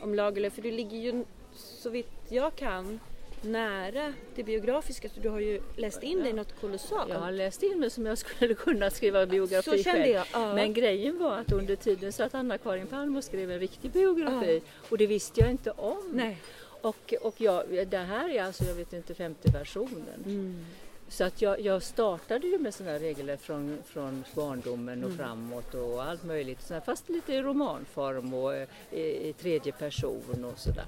om 0.00 0.14
Lagerlöf. 0.14 0.52
För 0.52 0.62
du 0.62 0.70
ligger 0.70 0.98
ju, 0.98 1.24
så 1.54 1.90
vitt 1.90 2.10
jag 2.28 2.56
kan, 2.56 3.00
nära 3.42 4.14
det 4.34 4.42
biografiska. 4.42 5.08
Så 5.08 5.20
du 5.20 5.28
har 5.28 5.40
ju 5.40 5.60
läst 5.76 6.02
in 6.02 6.22
dig 6.22 6.32
något 6.32 6.60
kolossalt. 6.60 7.10
Jag 7.10 7.18
har 7.18 7.32
läst 7.32 7.62
in 7.62 7.80
mig 7.80 7.90
som 7.90 8.06
jag 8.06 8.18
skulle 8.18 8.54
kunna 8.64 8.90
skriva 8.90 9.26
biografi 9.26 9.70
Så 9.70 9.82
kände 9.82 10.08
jag, 10.08 10.26
ja. 10.32 10.54
Men 10.54 10.74
grejen 10.74 11.18
var 11.18 11.36
att 11.36 11.52
under 11.52 11.76
tiden 11.76 12.12
så 12.12 12.22
att 12.22 12.34
Anna-Karin 12.34 12.86
Palm 12.86 13.16
och 13.16 13.24
skrev 13.24 13.50
en 13.50 13.58
riktig 13.58 13.90
biografi 13.90 14.62
och 14.90 14.98
det 14.98 15.06
visste 15.06 15.40
jag 15.40 15.50
inte 15.50 15.70
om. 15.70 16.10
Nej. 16.12 16.38
Och, 16.82 17.14
och 17.20 17.34
jag, 17.40 17.88
det 17.88 17.98
här 17.98 18.28
är 18.28 18.42
alltså, 18.42 18.64
jag 18.64 18.74
vet 18.74 18.92
inte, 18.92 19.14
femte 19.14 19.50
versionen. 19.50 20.24
Mm. 20.26 20.64
Så 21.10 21.24
att 21.24 21.42
jag, 21.42 21.60
jag 21.60 21.82
startade 21.82 22.46
ju 22.46 22.58
med 22.58 22.74
sådana 22.74 22.98
regler 22.98 23.36
från, 23.36 23.78
från 23.86 24.24
barndomen 24.34 24.98
Mm. 24.98 25.10
och 25.10 25.16
framåt 25.16 25.74
och 25.74 26.02
allt 26.04 26.24
möjligt. 26.24 26.72
Fast 26.86 27.08
lite 27.08 27.32
i 27.34 27.42
romanform 27.42 28.34
och 28.34 28.54
eh, 28.54 28.68
i, 28.90 29.28
i 29.28 29.32
tredje 29.32 29.72
person 29.72 30.44
och 30.52 30.58
sådär. 30.58 30.84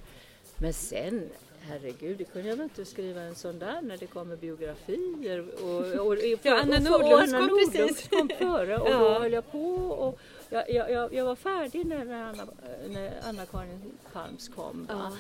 Men 0.61 0.73
sen, 0.73 1.29
herregud, 1.61 2.19
det 2.19 2.25
kunde 2.25 2.49
jag 2.49 2.57
väl 2.57 2.65
inte 2.65 2.85
skriva 2.85 3.21
en 3.21 3.35
sån 3.35 3.59
där 3.59 3.81
när 3.83 3.97
det 3.97 4.07
kommer 4.07 4.37
biografier. 4.37 5.49
Och, 5.65 6.01
och, 6.01 6.07
och, 6.07 6.17
Ja, 6.43 6.61
Anna 6.61 6.77
Anna 6.77 6.91
kom 6.91 7.01
Nordlund 7.01 7.73
precis. 7.73 8.09
kom 8.09 8.29
före 8.39 8.79
och 8.79 8.89
Ja. 8.91 8.99
då 8.99 9.19
höll 9.19 9.33
jag 9.33 9.53
på. 9.53 9.75
Och 9.77 10.19
jag, 10.51 10.71
jag, 10.71 11.15
jag, 11.15 11.25
var 11.25 11.37
färdig 11.37 11.87
när, 11.87 12.05
när 12.05 12.23
Anna- 12.33 12.53
när 12.89 13.13
Anna-Karin 13.23 13.93
Palms 14.13 14.49
kom. 14.49 14.87
Ja. 14.91 15.13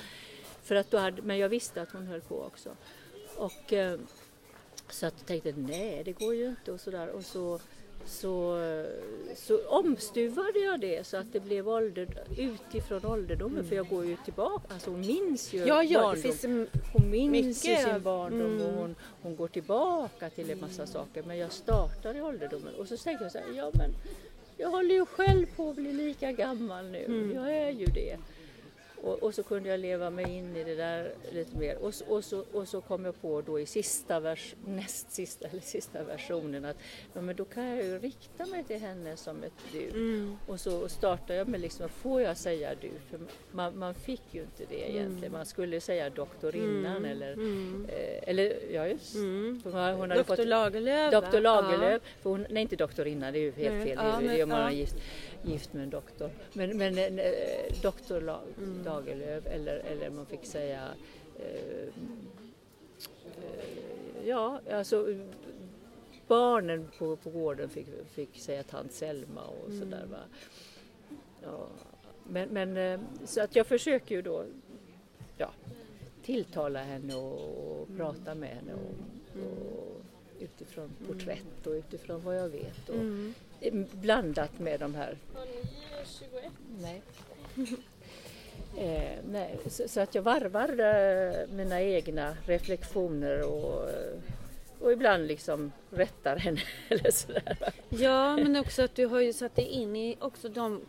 För 0.62 0.74
att 0.74 0.90
då 0.90 0.98
hade, 0.98 1.22
men 1.22 1.38
jag 1.38 1.48
visste 1.48 1.82
att 1.82 1.92
hon 1.92 2.06
höll 2.06 2.20
på 2.20 2.42
också. 2.42 2.70
Och, 3.36 3.72
eh, 3.72 3.98
så 4.92 5.06
att 5.06 5.14
jag 5.18 5.26
tänkte 5.26 5.54
nej 5.56 6.02
det 6.04 6.12
går 6.12 6.34
ju 6.34 6.48
inte 6.48 6.72
och 6.72 6.80
sådär. 6.80 7.08
Och 7.08 7.24
så, 7.24 7.60
så, 8.06 8.58
så 9.36 9.66
omstuvade 9.68 10.58
jag 10.58 10.80
det 10.80 11.06
så 11.06 11.16
att 11.16 11.32
det 11.32 11.40
blev 11.40 11.68
ålder, 11.68 12.08
utifrån 12.38 13.06
ålderdomen. 13.06 13.64
För 13.64 13.76
jag 13.76 13.88
går 13.88 14.04
ju 14.04 14.16
tillbaka, 14.24 14.74
alltså 14.74 14.90
hon 14.90 15.00
minns 15.00 15.52
ju 15.52 15.58
Ja, 15.58 15.82
ja, 15.82 16.00
barndom. 16.00 16.22
finns 16.22 16.44
en, 16.44 16.68
Hon 16.92 17.10
minns 17.10 17.32
mycket 17.32 17.82
sin 17.82 18.02
barndom 18.02 18.56
och 18.60 18.68
mm. 18.68 18.74
hon, 18.74 18.94
hon 19.22 19.36
går 19.36 19.48
tillbaka 19.48 20.30
till 20.30 20.50
en 20.50 20.60
massa 20.60 20.86
saker. 20.86 21.22
Men 21.22 21.38
jag 21.38 21.52
startar 21.52 22.16
i 22.16 22.22
ålderdomen 22.22 22.74
och 22.74 22.88
så 22.88 22.96
tänkte 22.96 23.24
jag 23.24 23.32
så 23.32 23.38
här, 23.38 23.46
ja 23.56 23.70
men 23.74 23.90
jag 24.56 24.70
håller 24.70 24.94
ju 24.94 25.06
själv 25.06 25.46
på 25.56 25.70
att 25.70 25.76
bli 25.76 25.92
lika 25.92 26.32
gammal 26.32 26.84
nu. 26.84 27.04
Mm. 27.04 27.34
Jag 27.34 27.56
är 27.56 27.70
ju 27.70 27.86
det. 27.86 28.16
Och, 29.02 29.22
och 29.22 29.34
så 29.34 29.42
kunde 29.42 29.68
jag 29.68 29.80
leva 29.80 30.10
mig 30.10 30.36
in 30.36 30.56
i 30.56 30.64
det 30.64 30.74
där 30.74 31.12
lite 31.32 31.56
mer. 31.56 31.76
Och, 31.76 31.94
så- 31.94 32.04
och, 32.04 32.24
så, 32.24 32.44
och 32.52 32.68
så 32.68 32.80
kom 32.80 33.04
jag 33.04 33.20
på 33.22 33.40
då 33.40 33.60
i 33.60 33.66
sista 33.66 34.20
vers, 34.20 34.54
näst 34.66 35.12
sista, 35.12 35.48
eller 35.48 35.60
sista 35.60 36.02
versionen 36.02 36.64
att 36.64 36.76
ja, 37.14 37.20
men 37.20 37.36
då 37.36 37.44
kan 37.44 37.66
jag 37.66 37.84
ju 37.84 37.98
rikta 37.98 38.46
mig 38.46 38.64
till 38.64 38.78
henne 38.78 39.16
som 39.16 39.42
ett 39.42 39.52
du. 39.72 39.88
mm, 39.88 40.36
Och 40.46 40.60
så 40.60 40.88
startade 40.88 41.34
jag 41.34 41.48
med 41.48 41.60
liksom, 41.60 41.88
får 41.88 42.22
jag 42.22 42.36
säga 42.36 42.70
du? 42.80 42.90
För 43.10 43.20
man, 43.50 43.78
man 43.78 43.94
fick 43.94 44.22
ju 44.30 44.40
inte 44.40 44.64
det 44.68 44.90
egentligen. 44.90 45.32
Man 45.32 45.46
skulle 45.46 45.80
säga 45.80 46.10
doktorinnan 46.10 46.96
Mm, 46.96 47.04
eller, 47.04 47.32
mm, 47.32 47.86
eh, 47.88 48.28
eller 48.28 48.72
ja 48.72 48.86
just 48.86 49.14
mm. 49.14 49.60
för 49.62 49.92
hon, 49.92 50.00
hade 50.00 50.14
Doktor 50.20 50.36
fått 50.36 50.46
Lagerlöf. 50.46 51.12
Doktor 51.12 51.40
Lagerlöf, 51.40 52.02
för 52.22 52.30
hon, 52.30 52.46
nej 52.50 52.62
inte 52.62 52.76
doktorinna, 52.76 53.30
det 53.30 53.38
är 53.38 53.40
ju 53.40 53.50
helt 53.52 53.84
fel, 53.84 53.98
ja, 54.02 54.20
det 54.20 54.36
ju 54.36 54.42
om 54.42 54.48
man 54.48 54.60
ja. 54.60 54.70
gift, 54.72 54.96
gift 55.44 55.72
med 55.72 55.82
en 55.82 55.90
doktor. 55.90 56.30
Men, 56.52 56.76
men 56.78 56.98
eh, 56.98 57.32
doktor 57.82 58.20
La, 58.20 58.40
Mm. 58.58 58.84
Lagerlöf 58.84 59.46
eller, 59.46 59.76
eller 59.78 60.10
man 60.10 60.26
fick 60.26 60.44
säga 60.44 60.88
eh, 61.38 61.88
eh, 63.26 64.26
Ja, 64.26 64.60
alltså 64.72 65.06
barnen 66.28 66.88
på, 66.98 67.16
på 67.16 67.30
gården 67.30 67.68
fick, 67.68 67.86
fick 68.10 68.38
säga 68.40 68.62
tant 68.62 68.92
Selma 68.92 69.40
och 69.44 69.66
Mm. 69.68 69.80
sådär 69.80 70.06
va. 70.10 70.18
Ja, 71.42 71.66
men, 72.28 72.48
men 72.48 72.76
eh, 72.76 73.00
så 73.24 73.40
att 73.42 73.56
jag 73.56 73.66
försöker 73.66 74.14
ju 74.14 74.22
då 74.22 74.44
ja, 75.38 75.50
tilltala 76.24 76.82
henne 76.82 77.14
och, 77.14 77.80
och 77.80 77.88
prata 77.96 78.34
med 78.34 78.48
henne 78.48 78.72
och, 78.74 79.42
och 79.42 80.00
utifrån 80.40 80.90
porträtt 81.06 81.66
och 81.66 81.72
utifrån 81.72 82.20
vad 82.20 82.36
jag 82.38 82.48
vet. 82.48 82.88
Och, 82.88 82.94
Mm. 82.94 83.34
Blandat 83.92 84.58
med 84.58 84.80
de 84.80 84.94
här 84.94 85.16
Nej. 86.80 87.02
eh, 88.76 89.18
nej. 89.30 89.58
Så, 89.66 89.88
så 89.88 90.00
att 90.00 90.14
jag 90.14 90.22
varvar 90.22 90.68
eh, 90.68 91.48
mina 91.48 91.80
egna 91.82 92.36
reflektioner 92.46 93.42
och, 93.42 93.90
eh, 93.90 94.18
och 94.80 94.92
ibland 94.92 95.26
liksom 95.26 95.72
rättar 95.90 96.36
henne 96.36 96.60
eller 96.88 97.10
sådär. 97.10 97.56
Ja, 97.88 98.36
men 98.36 98.56
också 98.56 98.82
att 98.82 98.94
du 98.94 99.06
har 99.06 99.20
ju 99.20 99.32
satt 99.32 99.56
dig 99.56 99.66
in 99.66 99.96
i 99.96 100.16
också 100.20 100.48
de 100.48 100.80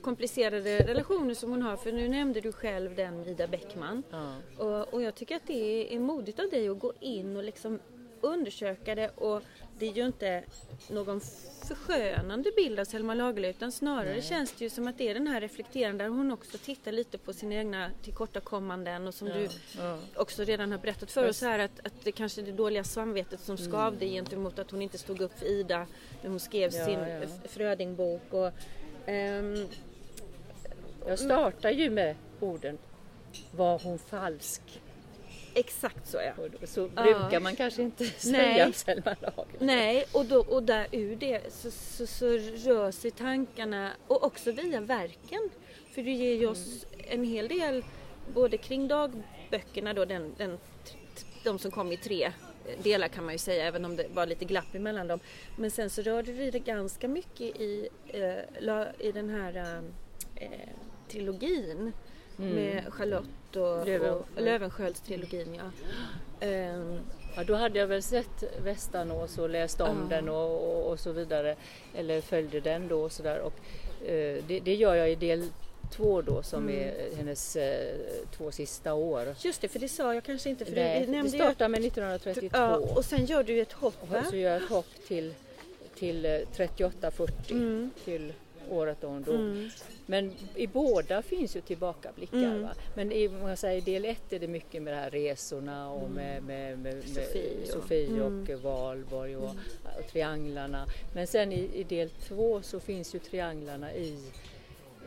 komplicerade 0.00 0.78
relationer 0.78 1.34
som 1.34 1.50
hon 1.50 1.62
har. 1.62 1.76
För 1.76 1.92
nu 1.92 2.08
nämnde 2.08 2.40
du 2.40 2.52
själv 2.52 2.94
den 2.94 3.26
Ida 3.26 3.46
Bäckman. 3.46 4.02
Ja. 4.10 4.34
Och, 4.56 4.94
och 4.94 5.02
jag 5.02 5.14
tycker 5.14 5.36
att 5.36 5.46
det 5.46 5.94
är 5.94 6.00
modigt 6.00 6.40
av 6.40 6.50
dig 6.50 6.68
att 6.68 6.78
gå 6.78 6.92
in 7.00 7.36
och 7.36 7.44
liksom 7.44 7.78
undersöka 8.20 8.94
det. 8.94 9.08
Och 9.08 9.42
det 9.78 9.86
är 9.88 9.92
ju 9.92 10.06
inte 10.06 10.42
någon 10.90 11.20
förskönande 11.68 12.50
bild 12.56 12.80
av 12.80 12.84
Selma 12.84 13.14
Lagerlöf 13.14 13.56
utan 13.56 13.72
snarare 13.72 14.12
Nej. 14.12 14.22
känns 14.22 14.52
det 14.52 14.64
ju 14.64 14.70
som 14.70 14.88
att 14.88 14.98
det 14.98 15.08
är 15.08 15.14
den 15.14 15.26
här 15.26 15.40
reflekterande 15.40 16.04
där 16.04 16.08
hon 16.08 16.32
också 16.32 16.58
tittar 16.58 16.92
lite 16.92 17.18
på 17.18 17.32
sina 17.32 17.54
egna 17.54 17.90
tillkortakommanden 18.02 19.06
och 19.06 19.14
som 19.14 19.28
du 19.28 19.48
Ja. 19.78 19.98
också 20.16 20.44
redan 20.44 20.72
har 20.72 20.78
berättat 20.78 21.10
för 21.12 21.28
oss 21.28 21.40
här 21.42 21.58
att, 21.58 21.86
att 21.86 21.92
det 22.04 22.12
kanske 22.12 22.40
är 22.40 22.44
det 22.44 22.52
dåliga 22.52 22.84
samvetet 22.84 23.40
som 23.40 23.56
skavde 23.56 24.06
gentemot 24.06 24.58
att 24.58 24.70
hon 24.70 24.82
inte 24.82 24.98
stod 24.98 25.20
upp 25.20 25.38
för 25.38 25.46
Ida 25.46 25.86
när 26.22 26.30
hon 26.30 26.40
skrev 26.40 26.74
Ja, 26.74 26.84
sin 26.84 26.98
ja. 26.98 27.48
Frödingbok. 27.48 28.22
Och, 28.32 28.50
ehm, 29.06 29.66
Jag 31.06 31.18
startar 31.18 31.70
ju 31.70 31.90
med 31.90 32.16
orden 32.40 32.78
Var 33.56 33.78
hon 33.78 33.98
falsk? 33.98 34.62
Exakt 35.58 36.08
så 36.08 36.16
ja. 36.16 36.32
Och 36.62 36.68
så 36.68 36.90
Ja. 36.96 37.02
brukar 37.02 37.40
man 37.40 37.56
kanske 37.56 37.82
inte 37.82 38.04
säga 38.04 38.72
Selma 38.72 39.16
Lagerlöf. 39.20 39.60
Nej, 39.60 40.04
och, 40.12 40.24
då, 40.24 40.38
och 40.40 40.62
där 40.62 40.86
ur 40.92 41.16
det 41.16 41.52
så, 41.52 41.70
så, 41.70 42.06
så 42.06 42.26
rör 42.68 42.90
sig 42.90 43.10
tankarna 43.10 43.92
och 44.06 44.24
också 44.24 44.52
via 44.52 44.80
verken. 44.80 45.50
För 45.94 46.02
du 46.02 46.10
ger 46.10 46.34
ju 46.34 46.46
oss 46.46 46.86
en 47.08 47.24
hel 47.24 47.48
del 47.48 47.84
både 48.34 48.56
kring 48.56 48.88
dagböckerna 48.88 49.94
då, 49.94 50.04
den, 50.04 50.34
den, 50.36 50.58
de 51.44 51.58
som 51.58 51.70
kom 51.70 51.92
i 51.92 51.96
tre 51.96 52.32
delar 52.82 53.08
kan 53.08 53.24
man 53.24 53.34
ju 53.34 53.38
säga 53.38 53.64
även 53.66 53.84
om 53.84 53.96
det 53.96 54.06
var 54.14 54.26
lite 54.26 54.44
glapp 54.44 54.74
emellan 54.74 55.08
dem. 55.08 55.20
Men 55.56 55.70
sen 55.70 55.90
så 55.90 56.02
rörde 56.02 56.32
du 56.32 56.50
dig 56.50 56.60
ganska 56.60 57.08
mycket 57.08 57.40
i, 57.60 57.88
eh, 58.08 58.84
i 58.98 59.12
den 59.12 59.28
här 59.30 59.82
eh, 60.36 60.48
trilogin 61.08 61.92
med 62.36 62.84
Charlotte 62.92 63.28
och, 63.56 63.86
Löwen- 63.86 64.10
och 64.10 64.42
Löwenskiölds 64.42 65.00
trilogin. 65.00 65.54
Ja. 65.54 65.70
Ehm, 66.46 66.98
Ja, 67.36 67.44
då 67.44 67.54
hade 67.54 67.78
jag 67.78 67.86
väl 67.86 68.02
sett 68.02 68.44
Västanås 68.64 69.38
och 69.38 69.50
läst 69.50 69.80
om 69.80 70.08
Ja. 70.10 70.16
den 70.16 70.28
och, 70.28 70.76
och, 70.76 70.90
och 70.92 71.00
så 71.00 71.12
vidare. 71.12 71.56
Eller 71.94 72.20
följde 72.20 72.60
den 72.60 72.88
då 72.88 73.00
och 73.02 73.12
sådär. 73.12 73.38
Och, 73.40 73.52
eh, 74.08 74.42
det, 74.46 74.60
det 74.60 74.74
gör 74.74 74.94
jag 74.94 75.10
i 75.10 75.14
del 75.14 75.44
två 75.92 76.22
då 76.22 76.42
som 76.42 76.68
Mm. 76.68 76.80
är 76.88 77.16
hennes 77.16 77.56
eh, 77.56 77.94
två 78.36 78.50
sista 78.50 78.94
år. 78.94 79.34
Just 79.44 79.60
det, 79.60 79.68
för 79.68 79.78
det 79.78 79.88
sa 79.88 80.14
jag 80.14 80.24
kanske 80.24 80.50
inte. 80.50 80.64
För 80.64 80.72
Nej, 80.74 81.00
det 81.06 81.12
nämnde 81.12 81.36
ju 81.36 81.42
startar 81.44 81.68
med 81.68 81.80
1932 81.84 82.56
Ja, 82.58 82.76
och 82.76 83.04
sen 83.04 83.24
gör 83.26 83.42
du 83.42 83.60
ett 83.60 83.72
hopp 83.72 84.08
va? 84.10 84.18
och 84.20 84.26
så 84.26 84.36
gör 84.36 84.52
jag 84.52 84.62
ett 84.62 84.68
hopp 84.68 84.86
till, 85.08 85.34
till 85.94 86.24
eh, 86.24 86.30
38-40 86.56 87.50
Mm. 87.50 87.90
till 88.04 88.32
året 88.70 88.98
då 89.00 89.06
hon 89.08 89.22
dog. 89.22 89.34
Mm. 89.34 89.70
Men 90.10 90.32
i 90.54 90.66
båda 90.66 91.22
finns 91.22 91.56
ju 91.56 91.60
tillbakablickar. 91.60 92.36
Mm. 92.38 92.62
Va? 92.62 92.70
Men 92.94 93.12
i, 93.12 93.28
man 93.28 93.56
säger, 93.56 93.78
i 93.78 93.80
del 93.80 94.04
ett 94.04 94.32
är 94.32 94.38
det 94.38 94.48
mycket 94.48 94.82
med 94.82 94.92
de 94.94 94.98
här 94.98 95.10
resorna 95.10 95.90
och 95.92 96.02
Mm. 96.02 96.12
med, 96.14 96.42
med, 96.42 96.78
med, 96.78 96.94
med 96.94 97.04
Sofie 97.08 97.62
och- 97.62 97.68
Sofie 97.68 98.20
och 98.20 98.26
Mm. 98.26 98.60
Valborg 98.62 99.36
och, 99.36 99.50
och 99.98 100.06
trianglarna. 100.12 100.86
Men 101.14 101.26
sen 101.26 101.52
i, 101.52 101.70
i 101.74 101.84
del 101.84 102.10
två 102.10 102.62
så 102.62 102.80
finns 102.80 103.14
ju 103.14 103.18
trianglarna 103.18 103.94
i 103.94 104.18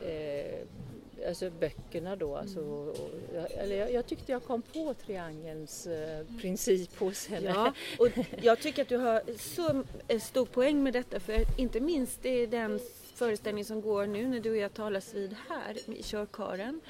eh, 0.06 1.28
alltså 1.28 1.50
böckerna 1.50 2.16
då. 2.16 2.36
Alltså, 2.36 2.60
Mm. 2.60 2.72
och, 2.74 2.88
och, 2.88 3.52
eller 3.58 3.76
jag, 3.76 3.92
jag 3.94 4.06
tyckte 4.08 4.32
jag 4.32 4.44
kom 4.44 4.62
på 4.62 4.94
triangelns 5.06 5.88
eh, 5.88 6.26
princip 6.42 7.00
hos 7.00 7.28
henne. 7.28 7.50
Ja, 7.56 7.74
och 8.00 8.08
jag 8.42 8.60
tycker 8.60 8.82
att 8.82 8.90
du 8.90 8.98
har 8.98 9.22
så 9.38 9.84
stor 10.20 10.46
poäng 10.46 10.84
med 10.84 10.94
detta 10.94 11.20
för 11.20 11.46
inte 11.58 11.80
minst 11.80 12.26
är 12.26 12.48
den 12.48 12.80
föreställning 13.26 13.66
som 13.66 13.82
går 13.82 14.06
nu 14.08 14.28
när 14.28 14.40
du 14.40 14.50
och 14.52 14.58
jag 14.58 14.74
talas 14.74 15.14
vid 15.14 15.36
här 15.50 15.78
i 15.92 16.04
körkaren. 16.04 16.82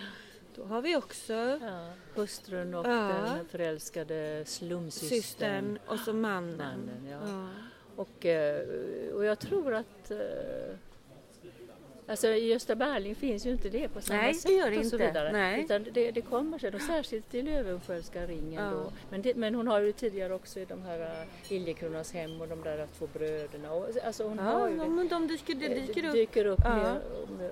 Då 0.56 0.63
har 0.63 0.82
vi 0.82 0.96
också 0.96 1.34
Ja, 1.34 1.89
hustrun 2.15 2.74
och 2.74 2.86
Ja. 2.88 3.08
den 3.36 3.46
förälskade 3.46 4.44
slumsystern. 4.46 5.10
systern 5.22 5.80
och 5.88 6.00
så 6.00 6.13
mannen. 6.13 6.58
Mannen, 6.58 7.08
ja. 7.12 7.20
Ja. 7.28 7.48
Och, 7.96 8.26
eh, 8.26 9.13
och 9.13 9.26
jag 9.26 9.39
tror 9.39 9.74
att 9.74 10.12
eh, 10.12 10.17
Alltså 12.12 12.28
i 12.28 12.47
Gösta 12.47 12.76
Berling 12.76 13.15
finns 13.15 13.45
ju 13.45 13.52
inte 13.52 13.69
det 13.69 13.88
på 13.88 14.02
samma 14.02 14.21
Nej, 14.21 14.34
sätt 14.34 14.52
det 14.52 14.63
och 14.80 14.86
så 14.86 14.95
inte. 14.95 14.97
vidare. 14.97 15.32
Nej. 15.32 15.62
Utan 15.63 15.86
det, 15.93 16.12
det 16.12 16.21
kommer 16.21 16.58
sen, 16.60 16.74
och 16.76 16.82
särskilt 16.82 17.34
i 17.34 17.41
Löwenskiöldska 17.41 18.26
ringen 18.28 18.63
Ja. 18.63 18.71
då. 18.71 18.91
Men, 19.10 19.21
det, 19.21 19.36
men 19.36 19.56
hon 19.56 19.67
har 19.67 19.80
ju 19.80 19.91
tidigare 19.91 20.34
också 20.34 20.60
i 20.60 20.65
de 20.65 20.82
här 20.82 21.00
uh, 21.00 21.28
Liljekronas 21.50 22.13
hem 22.13 22.41
och 22.41 22.47
de 22.47 22.62
där 22.63 22.88
två 22.97 23.08
bröderna. 23.13 23.71
Och, 23.71 23.88
alltså 24.06 24.24
hon 24.28 24.38
Ja, 24.38 24.43
har 24.43 24.69
ju 24.69 24.76
men 24.76 25.08
de 25.08 25.28
dyker, 25.28 25.56
det 25.56 25.67
dyker 25.67 26.06
upp. 26.08 26.13
dyker 26.13 26.45
upp 26.45 26.60
Ja. 26.63 26.76
mer, 26.76 27.02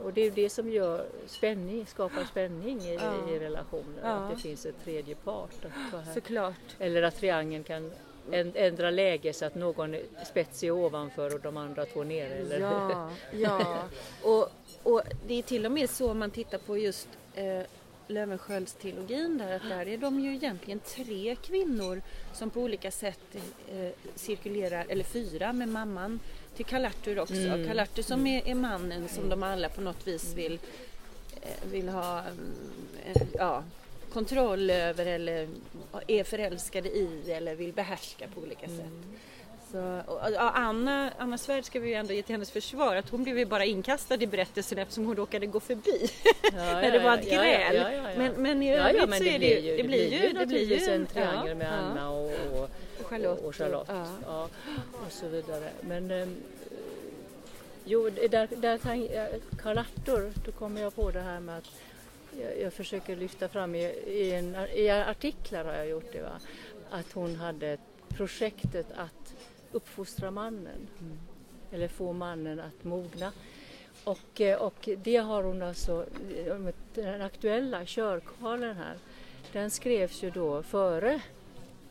och 0.04 0.14
det 0.14 0.22
är 0.22 0.26
ju 0.26 0.32
det 0.32 0.50
som 0.50 0.72
gör 0.72 1.06
spänning, 1.28 1.86
skapar 1.86 2.24
spänning 2.24 2.82
i, 2.82 2.96
Ja. 2.96 3.30
i 3.36 3.40
relationer. 3.40 4.04
Att 4.04 4.30
det 4.36 4.42
finns 4.42 4.66
ett 4.66 4.84
tredje 4.84 5.16
part. 5.16 5.66
Att. 5.94 6.14
Såklart. 6.14 6.76
Eller 6.80 7.04
att 7.04 7.16
triangeln 7.16 7.64
kan 7.64 7.92
ändra 8.34 8.92
läge 8.92 9.34
så 9.34 9.46
att 9.46 9.56
någon 9.56 9.94
är 9.94 10.02
spetsig 10.26 10.74
ovanför 10.74 11.34
och 11.34 11.42
de 11.42 11.58
andra 11.58 11.86
två 11.86 12.04
nere. 12.04 12.34
Eller? 12.34 12.60
Ja, 12.60 13.10
ja. 13.32 13.84
Och, 14.24 14.50
och 14.84 15.02
det 15.28 15.34
är 15.34 15.42
till 15.44 15.66
och 15.66 15.72
med 15.72 15.90
så 15.90 16.12
om 16.12 16.20
man 16.20 16.32
tittar 16.32 16.58
på 16.58 16.78
just 16.78 17.08
eh, 17.36 17.62
Löwenskiöldstrilogin 18.08 19.38
där 19.38 19.56
att 19.56 19.70
där 19.70 19.88
är 19.88 19.98
de 19.98 20.20
ju 20.20 20.36
egentligen 20.36 20.80
tre 20.80 21.36
kvinnor 21.36 22.02
som 22.34 22.50
på 22.50 22.62
olika 22.62 22.92
sätt 22.92 23.36
eh, 23.72 23.90
cirkulerar, 24.16 24.86
eller 24.90 25.04
fyra 25.04 25.54
med 25.54 25.68
mamman 25.68 26.20
till 26.56 26.66
Karl 26.66 26.86
Arthur 26.86 27.20
också. 27.20 27.34
Mm. 27.34 27.68
Karl 27.68 27.80
Arthur 27.80 28.04
som 28.04 28.28
är, 28.28 28.48
är 28.48 28.56
mannen 28.56 29.08
som 29.10 29.30
de 29.30 29.44
alla 29.44 29.70
på 29.70 29.82
något 29.82 30.08
vis 30.08 30.34
vill, 30.34 30.60
eh, 31.42 31.72
vill 31.72 31.90
ha 31.90 32.20
mm, 32.20 32.54
eh, 33.06 33.22
ja, 33.34 33.64
kontroll 34.14 34.70
över 34.70 35.06
eller 35.06 35.48
är 36.08 36.24
förälskade 36.24 36.90
i 36.90 37.32
eller 37.32 37.56
vill 37.56 37.74
behärska 37.74 38.28
på 38.36 38.42
olika 38.42 38.68
sätt. 38.68 39.20
Så, 39.72 40.02
och, 40.08 40.20
ja, 40.34 40.52
Anna, 40.56 41.12
Anna 41.18 41.38
Svärd 41.38 41.66
ska 41.66 41.80
vi 41.80 41.88
ju 41.90 41.94
ändå 41.96 42.14
ge 42.14 42.22
till 42.22 42.34
hennes 42.34 42.52
försvar 42.52 42.96
att 42.96 43.10
hon 43.10 43.24
blev 43.24 43.38
ju 43.40 43.46
bara 43.46 43.66
inkastad 43.66 44.16
i 44.24 44.28
berättelsen 44.28 44.78
eftersom 44.78 45.06
hon 45.06 45.16
råkade 45.16 45.46
gå 45.46 45.60
förbi 45.60 46.10
Ja, 46.44 46.50
när 46.82 46.92
det 46.92 47.00
var 47.00 47.18
ett 47.18 47.30
gräl. 47.30 47.76
ja, 47.76 47.92
ja. 47.92 48.04
Men, 48.18 48.34
men 48.34 48.64
i 48.64 48.76
övrigt 48.76 48.98
ja, 48.98 49.06
men 49.08 49.18
så 49.18 49.24
det 49.24 49.36
är 49.36 49.40
blir 49.40 49.56
det 49.56 49.60
ju, 49.60 49.78
det 49.78 49.84
blir 49.84 50.12
ju, 50.24 50.34
det 50.34 50.46
blir 50.46 50.80
ju 50.88 50.94
en 50.94 51.06
triangel 51.06 51.58
med 51.58 51.74
Anna 51.74 52.10
och, 52.10 52.26
och, 52.54 52.70
och 53.00 53.06
Charlotte. 53.06 53.40
och 53.42 53.56
Charlotte. 53.56 53.90
Och 55.06 55.12
så 55.12 55.28
vidare. 55.28 55.70
Men 55.82 56.12
ehm, 56.12 56.36
jo, 57.86 58.10
där, 58.10 58.48
där 58.56 58.78
tang- 58.78 59.10
ja, 59.14 59.28
Karl 59.62 59.78
Arthur, 59.78 60.34
då 60.46 60.52
kommer 60.52 60.82
jag 60.82 60.96
på 60.96 61.12
det 61.12 61.22
här 61.22 61.40
med 61.40 61.58
att 61.58 61.72
jag, 62.42 62.62
jag 62.62 62.74
försöker 62.74 63.16
lyfta 63.16 63.48
fram 63.48 63.76
i, 63.76 63.84
i, 64.08 64.32
en, 64.34 64.56
i 64.56 64.90
artiklar 64.90 65.66
har 65.66 65.74
jag 65.74 65.90
gjort 65.90 66.12
det 66.12 66.22
va, 66.22 66.40
att 66.90 67.12
hon 67.12 67.36
hade 67.36 67.78
projektet 68.10 68.92
att 68.96 69.36
uppfostra 69.72 70.32
mannen. 70.32 70.88
Eller 71.72 71.88
få 71.88 72.14
mannen 72.14 72.60
att 72.60 72.84
mogna. 72.84 73.32
Och, 74.04 74.42
eh, 74.42 74.62
och 74.62 74.90
det 75.04 75.16
har 75.16 75.44
hon 75.44 75.62
alltså, 75.62 76.06
eh, 76.36 76.58
den 76.94 77.22
aktuella 77.22 77.86
körkarlen 77.86 78.76
här, 78.76 78.98
den 79.52 79.70
skrevs 79.70 80.24
ju 80.24 80.30
då 80.30 80.64
före 80.64 81.14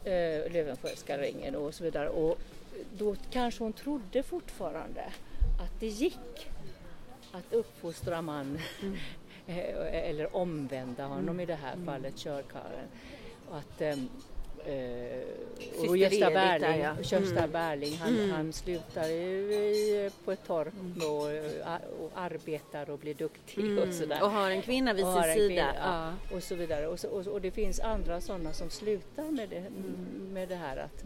eh, 0.04 0.52
Löwenskiöldska 0.52 1.18
ringen 1.18 1.56
och 1.56 1.74
så 1.74 1.84
vidare. 1.84 2.08
Och 2.08 2.38
då 2.92 3.16
kanske 3.30 3.64
hon 3.64 3.72
trodde 3.72 4.22
fortfarande 4.22 5.04
att 5.60 5.80
det 5.80 5.86
gick 5.86 6.50
att 7.32 7.52
uppfostra 7.52 8.22
man 8.22 8.58
eh, 8.82 8.90
eller 9.48 10.36
omvända 10.36 11.04
honom 11.04 11.40
i 11.40 11.46
det 11.46 11.54
här 11.54 11.76
fallet, 11.86 12.16
körkarlen. 12.16 12.88
Och 13.50 13.58
att, 13.58 13.80
ehm, 13.80 14.08
eh, 14.68 15.88
och 15.88 15.96
Gösta 15.96 16.30
Berling, 16.30 16.80
ja. 16.80 16.94
Gösta 17.02 17.38
Mm. 17.38 17.50
Berling 17.52 17.96
han, 17.96 18.08
Mm. 18.14 18.30
han 18.30 18.52
slutar 18.52 19.08
i, 19.10 20.10
på 20.24 20.32
ett 20.32 20.46
torp 20.46 20.72
och, 20.96 21.30
eh, 21.32 21.76
och 22.00 22.10
arbetar 22.14 22.90
och 22.90 22.98
blir 22.98 23.14
duktig 23.14 23.78
och 23.78 23.94
sådär. 23.94 24.16
Mm. 24.16 24.24
Och 24.24 24.30
har 24.30 24.50
en 24.50 24.62
kvinna 24.62 24.92
vid 24.92 25.04
sin 25.04 25.14
sida. 25.22 25.34
kvinna, 25.34 25.74
Ja. 25.74 26.12
ja, 26.30 26.36
och 26.36 26.42
så 26.42 26.54
vidare. 26.54 26.86
Och, 26.86 27.00
så, 27.00 27.08
och, 27.08 27.26
och 27.26 27.40
det 27.40 27.50
finns 27.50 27.80
andra 27.80 28.20
sådana 28.20 28.52
som 28.52 28.70
slutar 28.70 29.24
med 29.24 29.48
det, 29.48 29.56
Mm. 29.56 30.28
med 30.32 30.48
det 30.48 30.54
här 30.54 30.76
att 30.76 31.04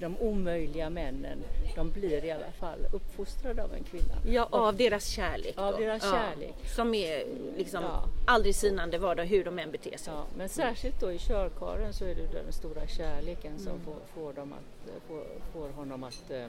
de 0.00 0.16
omöjliga 0.18 0.90
männen, 0.90 1.38
de 1.76 1.90
blir 1.90 2.24
i 2.24 2.30
alla 2.30 2.52
fall 2.60 2.78
uppfostrade 2.92 3.62
av 3.64 3.74
en 3.74 3.84
kvinna. 3.84 4.14
Ja, 4.28 4.48
av 4.50 4.76
deras 4.76 5.06
kärlek. 5.08 5.54
Av 5.58 5.72
då. 5.72 5.78
deras 5.78 6.02
kärlek. 6.02 6.54
Som 6.76 6.94
är 6.94 7.24
liksom. 7.56 7.84
Aldrig 8.26 8.54
sinande 8.54 8.98
vardag 8.98 9.24
hur 9.24 9.44
de 9.44 9.58
än 9.58 9.70
beter 9.70 9.96
sig. 9.96 10.14
Ja, 10.14 10.26
men 10.36 10.48
särskilt 10.48 11.00
då 11.00 11.12
i 11.12 11.18
körkaren 11.18 11.92
så 11.92 12.04
är 12.04 12.14
det 12.14 12.26
den 12.32 12.52
stora 12.52 12.86
kärleken 12.86 13.52
Mm. 13.52 13.64
som 13.64 13.80
får, 13.80 13.96
får, 14.14 14.32
dem 14.32 14.52
att, 14.52 14.90
får, 15.08 15.24
får 15.52 15.68
honom 15.68 16.04
att 16.04 16.30
eh, 16.30 16.48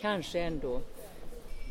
kanske 0.00 0.40
ändå 0.40 0.80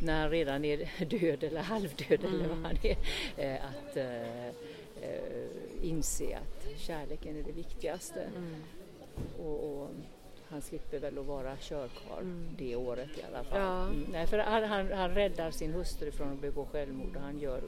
när 0.04 0.22
han 0.22 0.30
redan 0.30 0.66
är 0.66 1.06
död 1.06 1.44
eller 1.44 1.62
halvdöd 1.62 2.24
eller 2.24 2.48
vad 2.48 2.58
han 2.58 2.78
är, 2.82 2.98
eh, 3.38 3.66
att 3.66 3.98
eh, 3.98 4.48
eh, 4.48 5.82
inse 5.82 6.38
att 6.38 6.80
kärleken 6.80 7.38
är 7.40 7.44
det 7.44 7.52
viktigaste. 7.52 8.22
Mm. 8.36 8.56
Och, 9.40 9.82
och 9.82 9.90
han 10.50 10.62
slipper 10.62 11.00
väl 11.00 11.18
att 11.18 11.26
vara 11.26 11.58
körkarl 11.58 12.24
det 12.58 12.76
året 12.76 13.10
i 13.18 13.22
alla 13.32 13.44
fall. 13.44 13.60
Ja. 13.62 13.84
Mm, 13.84 14.06
nej, 14.12 14.28
för 14.28 14.38
han, 14.38 14.64
han, 14.64 14.92
han 14.92 15.12
räddar 15.16 15.52
sin 15.52 15.74
hustru 15.74 16.12
från 16.12 16.34
att 16.34 16.42
begå 16.42 16.66
självmord 16.66 17.16
och 17.16 17.22
han 17.22 17.40
gör 17.40 17.62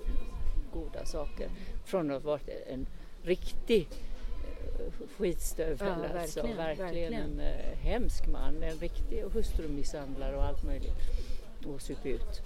goda 0.74 1.06
saker. 1.06 1.50
Från 1.86 2.12
att 2.12 2.24
ha 2.24 2.32
varit 2.32 2.50
en 2.68 2.88
riktig 3.24 3.88
eh, 3.92 5.08
skitstövel. 5.18 5.78
Ja, 6.14 6.20
alltså. 6.20 6.42
verkligen, 6.42 6.58
verkligen 6.58 7.12
verkligen. 7.12 7.14
en 7.14 7.40
eh, 7.40 7.78
hemsk 7.78 8.28
man, 8.28 8.64
en 8.64 8.78
riktig 8.78 9.24
hustrumisshandlare 9.34 10.36
och 10.36 10.44
allt 10.44 10.64
möjligt. 10.64 11.00
Och 11.68 11.82
sup 11.82 12.06
ut. 12.06 12.42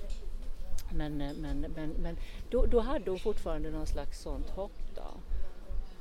Men, 0.94 1.22
eh, 1.22 1.34
men, 1.34 1.66
men, 1.76 1.90
men 1.90 2.18
då, 2.50 2.66
då 2.66 2.80
hade 2.80 3.10
hon 3.12 3.20
fortfarande 3.20 3.72
någon 3.72 3.88
slags 3.88 4.22
sånt 4.22 4.50
hopp 4.50 4.96
då. 4.96 5.14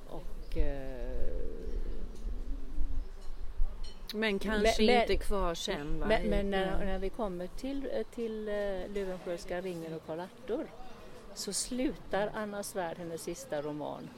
Och 0.06 0.58
eh, 0.58 1.36
Men 4.14 4.38
kanske 4.38 4.86
Men- 4.86 5.00
inte 5.00 5.16
kvar 5.16 5.54
sen. 5.54 5.98
Va? 6.00 6.06
Men, 6.06 6.22
men 6.22 6.50
när, 6.50 6.84
när 6.84 6.98
vi 6.98 7.10
kommer 7.10 7.46
till, 7.46 7.88
till 8.14 8.44
Löwenskiöldska 8.94 9.60
ringen 9.60 9.94
och 9.94 10.06
Karl 10.06 10.20
Arthur 10.20 10.66
så 11.36 11.52
slutar 11.52 12.30
Anna 12.34 12.62
Svärd 12.62 12.98
hennes 12.98 13.22
sista 13.22 13.62
roman 13.62 14.08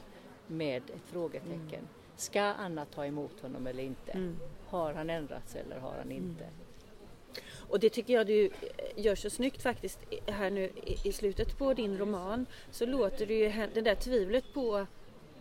med 0.47 0.77
ett 0.77 1.01
frågetecken. 1.11 1.87
Ska 2.15 2.41
Anna 2.41 2.85
ta 2.85 3.05
emot 3.05 3.39
honom 3.41 3.67
eller 3.67 3.83
inte? 3.83 4.11
Mm. 4.11 4.37
Har 4.67 4.93
han 4.93 5.09
ändrats 5.09 5.55
eller 5.55 5.79
har 5.79 5.93
han 5.97 6.11
inte? 6.11 6.45
Och 7.69 7.79
det 7.79 7.89
tycker 7.89 8.13
jag 8.13 8.27
du 8.27 8.45
eh, 8.45 8.51
gör 8.95 9.15
så 9.15 9.29
snyggt 9.29 9.61
faktiskt 9.61 9.99
här 10.27 10.49
nu 10.49 10.71
i- 11.03 11.11
slutet 11.13 11.57
på 11.57 11.73
din 11.73 11.97
roman. 11.97 12.45
Så 12.71 12.85
låter 12.85 13.25
det 13.25 13.33
ju 13.33 13.67
det 13.73 13.81
där 13.81 13.95
tvivlet 13.95 14.53
på, 14.53 14.85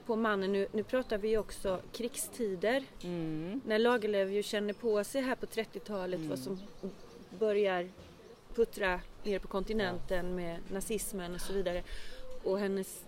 på 0.06 0.16
mannen. 0.16 0.52
Nu, 0.52 0.68
nu 0.72 0.82
pratar 0.82 1.18
vi 1.18 1.28
ju 1.28 1.38
också 1.38 1.80
krigstider. 1.92 2.84
Mm. 3.04 3.60
När 3.66 3.78
Lagerlöf 3.78 4.30
ju 4.30 4.42
känner 4.42 4.72
på 4.74 5.04
sig 5.04 5.22
här 5.22 5.34
på 5.36 5.46
30-talet 5.46 6.20
vad 6.20 6.38
som 6.38 6.60
börjar 7.38 7.88
puttra 8.58 9.00
ner 9.24 9.38
på 9.38 9.48
kontinenten 9.48 10.34
med 10.34 10.56
nazismen 10.72 11.34
och 11.34 11.40
så 11.40 11.52
vidare. 11.52 11.82
Och 12.44 12.58
hennes 12.58 13.04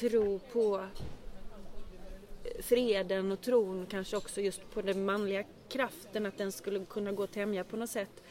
tro 0.00 0.38
på 0.52 0.86
freden 2.60 3.32
och 3.32 3.40
tron 3.40 3.86
kanske 3.90 4.16
också 4.16 4.40
just 4.40 4.70
på 4.74 4.82
den 4.82 5.04
manliga 5.04 5.44
kraften 5.68 6.26
att 6.26 6.38
den 6.38 6.52
skulle 6.52 6.84
kunna 6.84 7.12
gå 7.12 7.22
att 7.22 7.32
tämja 7.32 7.64
på 7.64 7.76
något 7.76 7.90
sätt. 7.90 8.22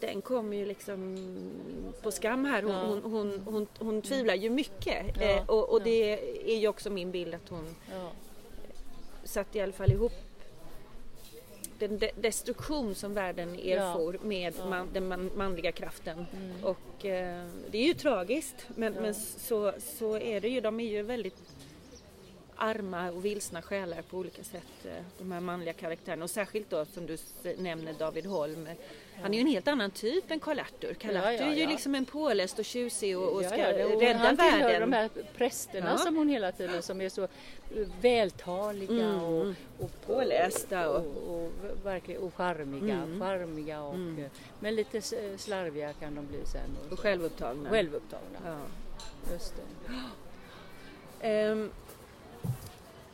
Den 0.00 0.22
kommer 0.22 0.56
ju 0.56 0.64
liksom 0.66 1.16
på 2.02 2.10
skam 2.10 2.44
här. 2.44 2.62
Hon, 2.62 2.72
Ja. 2.72 2.84
hon, 2.86 3.02
hon, 3.12 3.40
hon, 3.44 3.66
hon 3.78 4.02
tvivlar 4.02 4.34
ju 4.34 4.50
mycket. 4.50 5.06
Ja, 5.20 5.22
Eh, 5.22 5.46
och 5.46 5.68
och 5.72 5.82
det 5.82 6.12
är 6.54 6.58
ju 6.58 6.68
också 6.68 6.90
min 6.90 7.10
bild 7.10 7.34
att 7.34 7.48
hon 7.48 7.74
Ja. 7.92 8.10
satte 9.24 9.58
i 9.58 9.60
alla 9.60 9.72
fall 9.72 9.92
ihop 9.92 10.12
den 11.78 11.98
de 11.98 12.10
destruktion 12.16 12.94
som 12.94 13.14
världen 13.14 13.54
erfor 13.54 14.14
Ja. 14.14 14.20
med 14.22 14.54
Ja. 14.58 14.66
man, 14.68 14.88
den 14.92 15.08
man, 15.08 15.30
manliga 15.36 15.72
kraften. 15.72 16.26
Mm. 16.32 16.64
Och 16.64 17.04
eh, 17.06 17.46
det 17.70 17.78
är 17.78 17.86
ju 17.86 17.94
tragiskt 17.94 18.66
men, 18.74 18.94
Ja. 18.94 19.00
men 19.00 19.14
så, 19.14 19.72
så 19.98 20.18
är 20.18 20.40
det 20.40 20.48
ju. 20.48 20.60
De 20.60 20.80
är 20.80 20.88
ju 20.88 21.02
väldigt 21.02 21.36
arma 22.56 23.10
och 23.10 23.24
vilsna 23.24 23.62
själar 23.62 24.02
på 24.02 24.16
olika 24.18 24.44
sätt, 24.44 24.62
eh, 24.84 24.90
de 25.18 25.32
här 25.32 25.40
manliga 25.40 25.72
karaktärerna. 25.72 26.24
Och 26.24 26.30
särskilt 26.30 26.70
då 26.70 26.84
som 26.84 27.06
du 27.06 27.16
nämner 27.58 27.92
David 27.92 28.26
Holm. 28.26 28.68
Han 29.22 29.34
är 29.34 29.38
ju 29.38 29.40
en 29.40 29.46
helt 29.46 29.68
annan 29.68 29.90
typ 29.90 30.30
än 30.30 30.40
Karl 30.40 30.58
Arthur. 30.60 30.94
Karl 30.94 31.14
Ja, 31.14 31.20
Arthur 31.20 31.46
ja, 31.46 31.52
är 31.52 31.56
ju 31.56 31.62
ja. 31.62 31.68
liksom 31.70 31.94
en 31.94 32.04
påläst 32.04 32.58
och 32.58 32.64
tjusig 32.64 33.18
och, 33.18 33.28
och 33.32 33.42
Ja, 33.42 33.48
ska 33.48 33.58
ja, 33.58 33.72
det- 33.72 33.84
och 33.84 34.00
rädda 34.00 34.18
han 34.18 34.36
tillhör 34.36 34.58
världen. 34.60 34.90
de 34.90 34.96
här 34.96 35.10
prästerna 35.36 35.90
Ja. 35.90 35.98
som 35.98 36.16
hon 36.16 36.28
hela 36.28 36.52
tiden 36.52 36.82
som 36.82 37.00
är 37.00 37.08
så 37.08 37.22
eh, 37.22 37.28
vältaliga 38.00 39.04
Mm. 39.04 39.22
och, 39.22 39.46
och 39.78 39.90
Pålästa 40.06 40.90
och- 40.90 41.06
och, 41.06 41.44
och, 41.44 41.50
verkligen 41.84 42.22
och 42.22 42.34
charmiga, 42.34 42.94
Mm. 42.94 43.20
charmiga 43.20 43.82
och, 43.82 43.94
Mm. 43.94 44.24
eh, 44.24 44.30
men 44.60 44.74
lite 44.74 45.00
slarviga 45.38 45.92
kan 45.92 46.14
de 46.14 46.26
bli 46.26 46.38
sen. 46.46 46.70
Och 46.92 46.98
självupptagna. 47.00 47.70
Självupptagna. 47.70 48.38
Ja. 48.44 48.56
Just 49.32 49.54
det. 49.56 49.92
Ehm, 51.20 51.70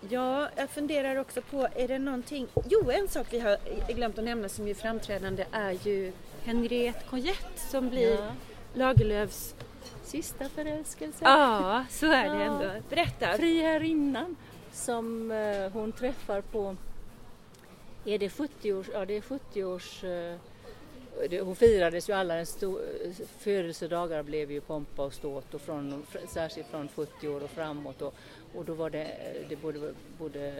ja, 0.08 0.48
jag 0.56 0.70
funderar 0.70 1.16
också 1.16 1.42
på, 1.42 1.68
är 1.76 1.88
det 1.88 1.98
någonting... 1.98 2.48
Jo, 2.68 2.90
en 2.90 3.08
sak 3.08 3.26
vi 3.30 3.38
har 3.40 3.58
glömt 3.94 4.18
att 4.18 4.24
nämna 4.24 4.48
som 4.48 4.68
är 4.68 4.74
framträdande 4.74 5.46
är 5.52 5.70
ju 5.86 6.12
Henriette 6.44 7.04
Cognette 7.10 7.60
som 7.70 7.88
blir 7.88 8.10
Ja. 8.14 8.32
Lagerlöfs... 8.74 9.54
Sista 10.04 10.48
förälskelse. 10.48 11.18
Ja, 11.24 11.84
så 11.90 12.06
är 12.06 12.22
det 12.22 12.44
Ja. 12.44 12.52
ändå. 12.52 12.70
Berätta. 12.90 13.32
Friherrinnan 13.36 14.36
som 14.72 15.30
eh, 15.30 15.72
hon 15.72 15.92
träffar 15.92 16.40
på, 16.40 16.76
är 18.04 18.18
det 18.18 18.30
70 18.30 18.72
års, 18.72 18.88
ja 18.92 19.04
det 19.04 19.16
är 19.16 19.20
70 19.20 19.64
års 19.64 20.04
eh, 20.04 20.36
hon 21.42 21.56
firades 21.56 22.08
ju 22.08 22.12
alla, 22.12 22.34
en 22.34 22.46
stor, 22.46 22.80
födelsedagar 23.38 24.22
blev 24.22 24.52
ju 24.52 24.60
pompa 24.60 25.04
och 25.04 25.12
ståt 25.12 25.54
och 25.54 25.60
från, 25.60 26.06
särskilt 26.28 26.66
från 26.66 26.88
70 26.88 27.28
år 27.28 27.42
och 27.44 27.50
framåt 27.50 28.02
och, 28.02 28.14
och 28.54 28.64
då 28.64 28.74
var 28.74 28.90
det, 28.90 29.16
det 29.48 29.56
både, 29.56 29.94
både 30.18 30.52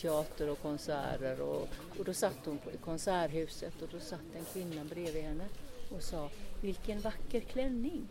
teater 0.00 0.50
och 0.50 0.62
konserter 0.62 1.40
och, 1.40 1.68
och 1.98 2.04
då 2.04 2.12
satt 2.14 2.38
hon 2.44 2.58
i 2.74 2.76
konserthuset 2.76 3.82
och 3.82 3.88
då 3.92 4.00
satt 4.00 4.34
en 4.38 4.44
kvinna 4.52 4.84
bredvid 4.84 5.22
henne 5.22 5.44
och 5.90 6.02
sa 6.02 6.28
vilken 6.60 7.00
vacker 7.00 7.40
klänning. 7.40 8.08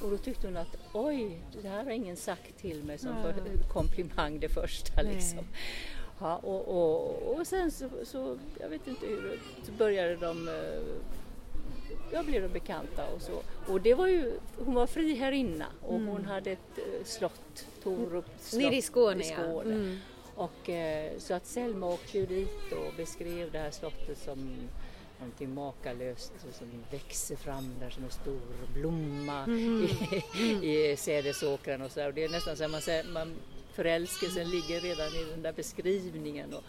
Och 0.00 0.10
då 0.10 0.18
tyckte 0.18 0.46
hon 0.46 0.56
att 0.56 0.76
oj, 0.92 1.38
det 1.62 1.68
här 1.68 1.84
har 1.84 1.90
ingen 1.90 2.16
sagt 2.16 2.58
till 2.58 2.84
mig 2.84 2.98
som 2.98 3.10
Ja. 3.10 3.32
komplimang 3.72 4.40
det 4.40 4.48
första 4.48 5.02
liksom. 5.02 5.46
Ja, 6.20 6.36
och, 6.36 6.68
och, 6.68 7.36
och 7.36 7.46
sen 7.46 7.70
så, 7.70 7.88
så, 8.04 8.38
jag 8.60 8.68
vet 8.68 8.86
inte 8.86 9.06
hur, 9.06 9.40
så 9.62 9.72
började 9.72 10.16
de, 10.16 10.48
eh, 10.48 10.54
jag 12.12 12.24
blev 12.24 12.42
de 12.42 12.48
bekanta 12.48 13.06
och 13.14 13.22
så. 13.22 13.42
Och 13.72 13.80
det 13.80 13.94
var 13.94 14.06
ju, 14.06 14.32
hon 14.58 14.74
var 14.74 14.86
friherrinna 14.86 15.66
och 15.82 15.94
Mm. 15.96 16.06
hon 16.08 16.24
hade 16.24 16.50
ett 16.52 16.78
eh, 16.78 17.04
slott, 17.04 17.66
Torup 17.82 18.24
slott 18.40 18.62
Nere 18.62 18.76
i 18.76 18.82
Skåne, 18.82 19.24
i 19.24 19.28
ja. 19.28 19.34
Skåne. 19.36 19.74
Mm. 19.74 19.98
Och, 20.34 20.68
eh, 20.70 21.12
så 21.18 21.34
att 21.34 21.46
Selma 21.46 21.86
åkte 21.86 22.18
ju 22.18 22.26
dit 22.26 22.72
och 22.72 22.94
beskrev 22.96 23.50
det 23.52 23.58
här 23.58 23.70
slottet 23.70 24.18
som 24.18 24.54
någonting 25.18 25.54
makalöst 25.54 26.32
som 26.40 26.68
växer 26.90 27.36
fram 27.36 27.74
där 27.80 27.90
som 27.90 28.04
en 28.04 28.10
stor 28.10 28.40
blomma 28.74 29.44
Mm. 29.44 29.88
i, 30.62 30.90
i 30.90 30.96
sädesåkern 30.96 31.82
och 31.82 31.90
så 31.90 32.00
där. 32.00 32.08
Och 32.08 32.14
det 32.14 32.24
är 32.24 32.28
nästan 32.28 32.56
så 32.56 32.64
att 32.64 32.70
man, 32.70 32.80
man 33.12 33.34
förälskelsen 33.72 34.50
ligger 34.50 34.80
redan 34.80 35.06
i 35.06 35.30
den 35.30 35.42
där 35.42 35.52
beskrivningen. 35.52 36.54
Och, 36.54 36.62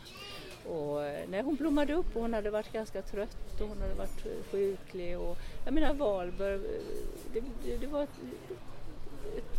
och 0.68 1.03
eh, 1.05 1.28
när 1.30 1.43
hon 1.43 1.55
blommade 1.55 1.93
upp 1.93 2.16
och 2.16 2.22
hon 2.22 2.34
hade 2.34 2.49
varit 2.49 2.74
ganska 2.74 3.01
trött 3.01 3.61
och 3.61 3.68
hon 3.68 3.82
hade 3.82 3.93
varit 3.93 4.26
eh, 4.26 4.32
sjuklig 4.51 5.20
och 5.20 5.38
jag 5.66 5.74
menar 5.74 5.93
Wahlberg, 5.93 6.53
eh, 6.55 6.61
det, 7.34 7.41
det, 7.66 7.78
det 7.78 7.88
var 7.88 8.03
ett, 8.03 8.20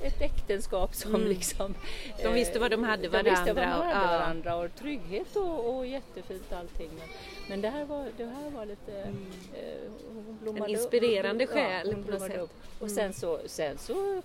ett 0.03 0.21
äktenskap 0.21 0.95
som 0.95 1.15
Mm. 1.15 1.29
liksom 1.29 1.75
De 2.23 2.33
visste 2.35 2.59
vad 2.59 2.71
de 2.71 2.85
hade 2.85 3.09
de 3.09 3.23
visste 3.23 3.53
vad 3.53 3.57
de 3.57 3.61
varandra 3.71 3.79
och- 3.79 3.85
hade 3.95 4.13
ja. 4.13 4.19
varandra 4.19 4.57
och 4.57 4.75
trygghet 4.75 5.37
och, 5.37 5.77
och 5.77 5.87
jättefint 5.87 6.53
allting. 6.53 6.91
Men, 6.99 7.09
men 7.49 7.61
det, 7.61 7.69
här 7.69 7.85
var, 7.85 8.07
det 8.17 8.25
här 8.25 8.51
var 8.51 8.67
lite... 8.67 8.99
eh, 8.99 9.91
hon 10.15 10.39
blommade 10.43 10.65
Mm. 10.65 10.75
En 10.75 10.81
inspirerande 10.81 11.45
upp. 11.45 11.51
själ 11.51 11.87
Ja, 11.89 11.95
hon 11.95 12.05
på 12.05 12.11
något 12.13 12.21
sätt. 12.23 12.41
upp. 12.41 12.51
Och 12.79 12.89
Mm. 12.89 12.95
sen 12.95 13.13
så, 13.13 13.41
sen 13.47 13.79
så 13.79 14.23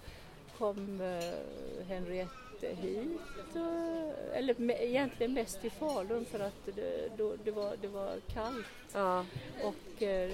kom 0.58 1.02
eh, 1.02 1.86
Henriette 2.68 2.88
hit. 2.88 3.20
Och, 3.56 4.36
eller 4.38 4.72
egentligen 4.72 5.34
mest 5.34 5.62
till 5.62 5.72
Falun 5.72 6.26
för 6.26 6.40
att 6.40 6.66
det, 6.76 7.10
då, 7.18 7.34
det, 7.44 7.52
var, 7.52 7.74
det 7.82 7.88
var 7.88 8.10
kallt 8.34 8.66
Ja. 8.94 9.26
och 9.64 10.04
eh, 10.04 10.32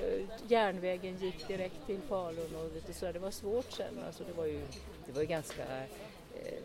järnvägen 0.48 1.18
gick 1.18 1.48
direkt 1.48 1.86
till 1.86 2.00
Falun 2.10 2.56
och 2.56 2.74
lite 2.76 2.94
så. 2.94 3.12
Det 3.12 3.20
var 3.20 3.32
svårt 3.32 3.72
sen. 3.72 4.00
Alltså 4.08 4.24
det 4.24 4.34
var 4.38 4.46
ju, 4.46 4.60
det 5.06 5.12
var 5.12 5.22
ju 5.22 5.28
ganska, 5.28 5.62
eh, 5.64 6.60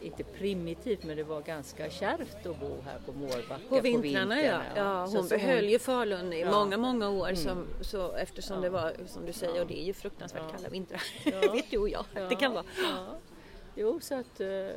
inte 0.00 0.24
primitivt 0.24 1.04
men 1.04 1.16
det 1.16 1.24
var 1.24 1.40
ganska 1.40 1.90
kärvt 1.90 2.46
att 2.46 2.60
bo 2.60 2.76
här 2.84 2.98
på 3.06 3.12
Mårbacka 3.12 3.58
På 3.68 3.80
vintrarna 3.80 4.42
ja. 4.42 4.60
ja 4.76 5.06
Så- 5.06 5.16
hon 5.16 5.28
så 5.28 5.34
behöll 5.34 5.68
ju 5.68 5.78
Falun 5.78 6.32
i 6.32 6.40
Ja. 6.40 6.50
många, 6.50 6.76
många 6.76 7.08
år 7.10 7.28
Mm. 7.28 7.36
som, 7.36 7.66
så, 7.80 8.12
eftersom 8.12 8.56
Ja. 8.56 8.62
det 8.62 8.70
var 8.70 8.92
som 9.06 9.26
du 9.26 9.32
säger 9.32 9.54
Ja. 9.56 9.60
och 9.62 9.66
det 9.68 9.80
är 9.80 9.84
ju 9.84 9.92
fruktansvärt 9.92 10.42
Ja. 10.46 10.56
kalla 10.56 10.68
vintrar. 10.68 11.02
Ja. 11.24 11.40
vet 11.52 11.70
du 11.70 11.78
och 11.78 11.88
jag 11.88 12.04
det 12.28 12.34
kan 12.36 12.52
vara. 12.52 12.64
Jo, 13.80 14.00
så 14.00 14.14
att, 14.14 14.40
eh, 14.40 14.68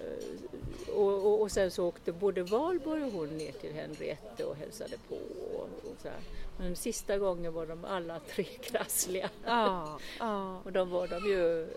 och, 0.96 1.26
och, 1.26 1.42
och 1.42 1.52
sen 1.52 1.72
så 1.72 1.88
åkte 1.88 2.12
både 2.12 2.44
Valborg 2.44 3.04
och 3.04 3.12
hon 3.12 3.28
ner 3.38 3.52
till 3.52 3.74
Henriette 3.74 4.44
och 4.46 4.56
hälsade 4.56 4.96
på. 5.10 5.16
Och, 5.56 5.64
och 5.64 5.96
så 6.02 6.08
här. 6.08 6.18
Men 6.60 6.76
sista 6.76 7.18
gången 7.18 7.54
var 7.54 7.66
de 7.66 7.86
alla 7.86 8.20
tre 8.20 8.44
krassliga. 8.64 9.30
Ja, 9.46 10.00
ja. 10.20 10.62
Och 10.66 10.72
då 10.72 10.84
var 10.84 11.08
de 11.08 11.26
ju 11.30 11.68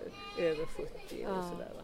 över 0.49 0.67
70 0.67 0.89
Ja. 1.23 1.39
och 1.39 1.45
sådär. 1.45 1.69
Va? 1.77 1.83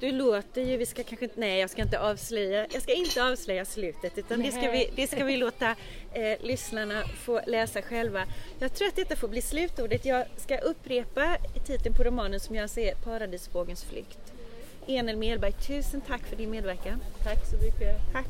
Du 0.00 0.12
låter 0.12 0.62
ju, 0.62 0.76
vi 0.76 0.86
ska 0.86 1.02
kanske 1.02 1.24
inte, 1.24 1.40
nej 1.40 1.60
jag 1.60 1.70
ska 1.70 1.82
inte 1.82 2.00
avslöja, 2.00 2.66
jag 2.72 2.82
ska 2.82 2.92
inte 2.92 3.24
avslöja 3.24 3.64
slutet 3.64 4.18
utan 4.18 4.42
det 4.42 4.50
ska 4.52 4.70
vi, 4.70 4.90
det 4.96 5.06
ska 5.06 5.24
vi 5.24 5.36
låta 5.36 5.70
eh, 6.12 6.38
lyssnarna 6.40 7.02
få 7.04 7.40
läsa 7.46 7.82
själva. 7.82 8.24
Jag 8.58 8.74
tror 8.74 8.88
att 8.88 8.96
detta 8.96 9.16
får 9.16 9.28
bli 9.28 9.42
slutordet. 9.42 10.04
Jag 10.04 10.26
ska 10.36 10.58
upprepa 10.58 11.36
titeln 11.66 11.94
på 11.94 12.02
romanen 12.04 12.40
som 12.40 12.54
jag 12.54 12.70
ser, 12.70 12.94
Paradisfågelns 12.94 13.84
flykt. 13.84 14.27
Enel 14.88 15.16
Melberg, 15.16 15.52
tusen 15.52 16.00
tack 16.00 16.26
för 16.26 16.36
din 16.36 16.50
medverkan. 16.50 17.00
Tack 17.22 17.46
så 17.46 17.56
mycket. 17.56 18.12
Tack. 18.12 18.26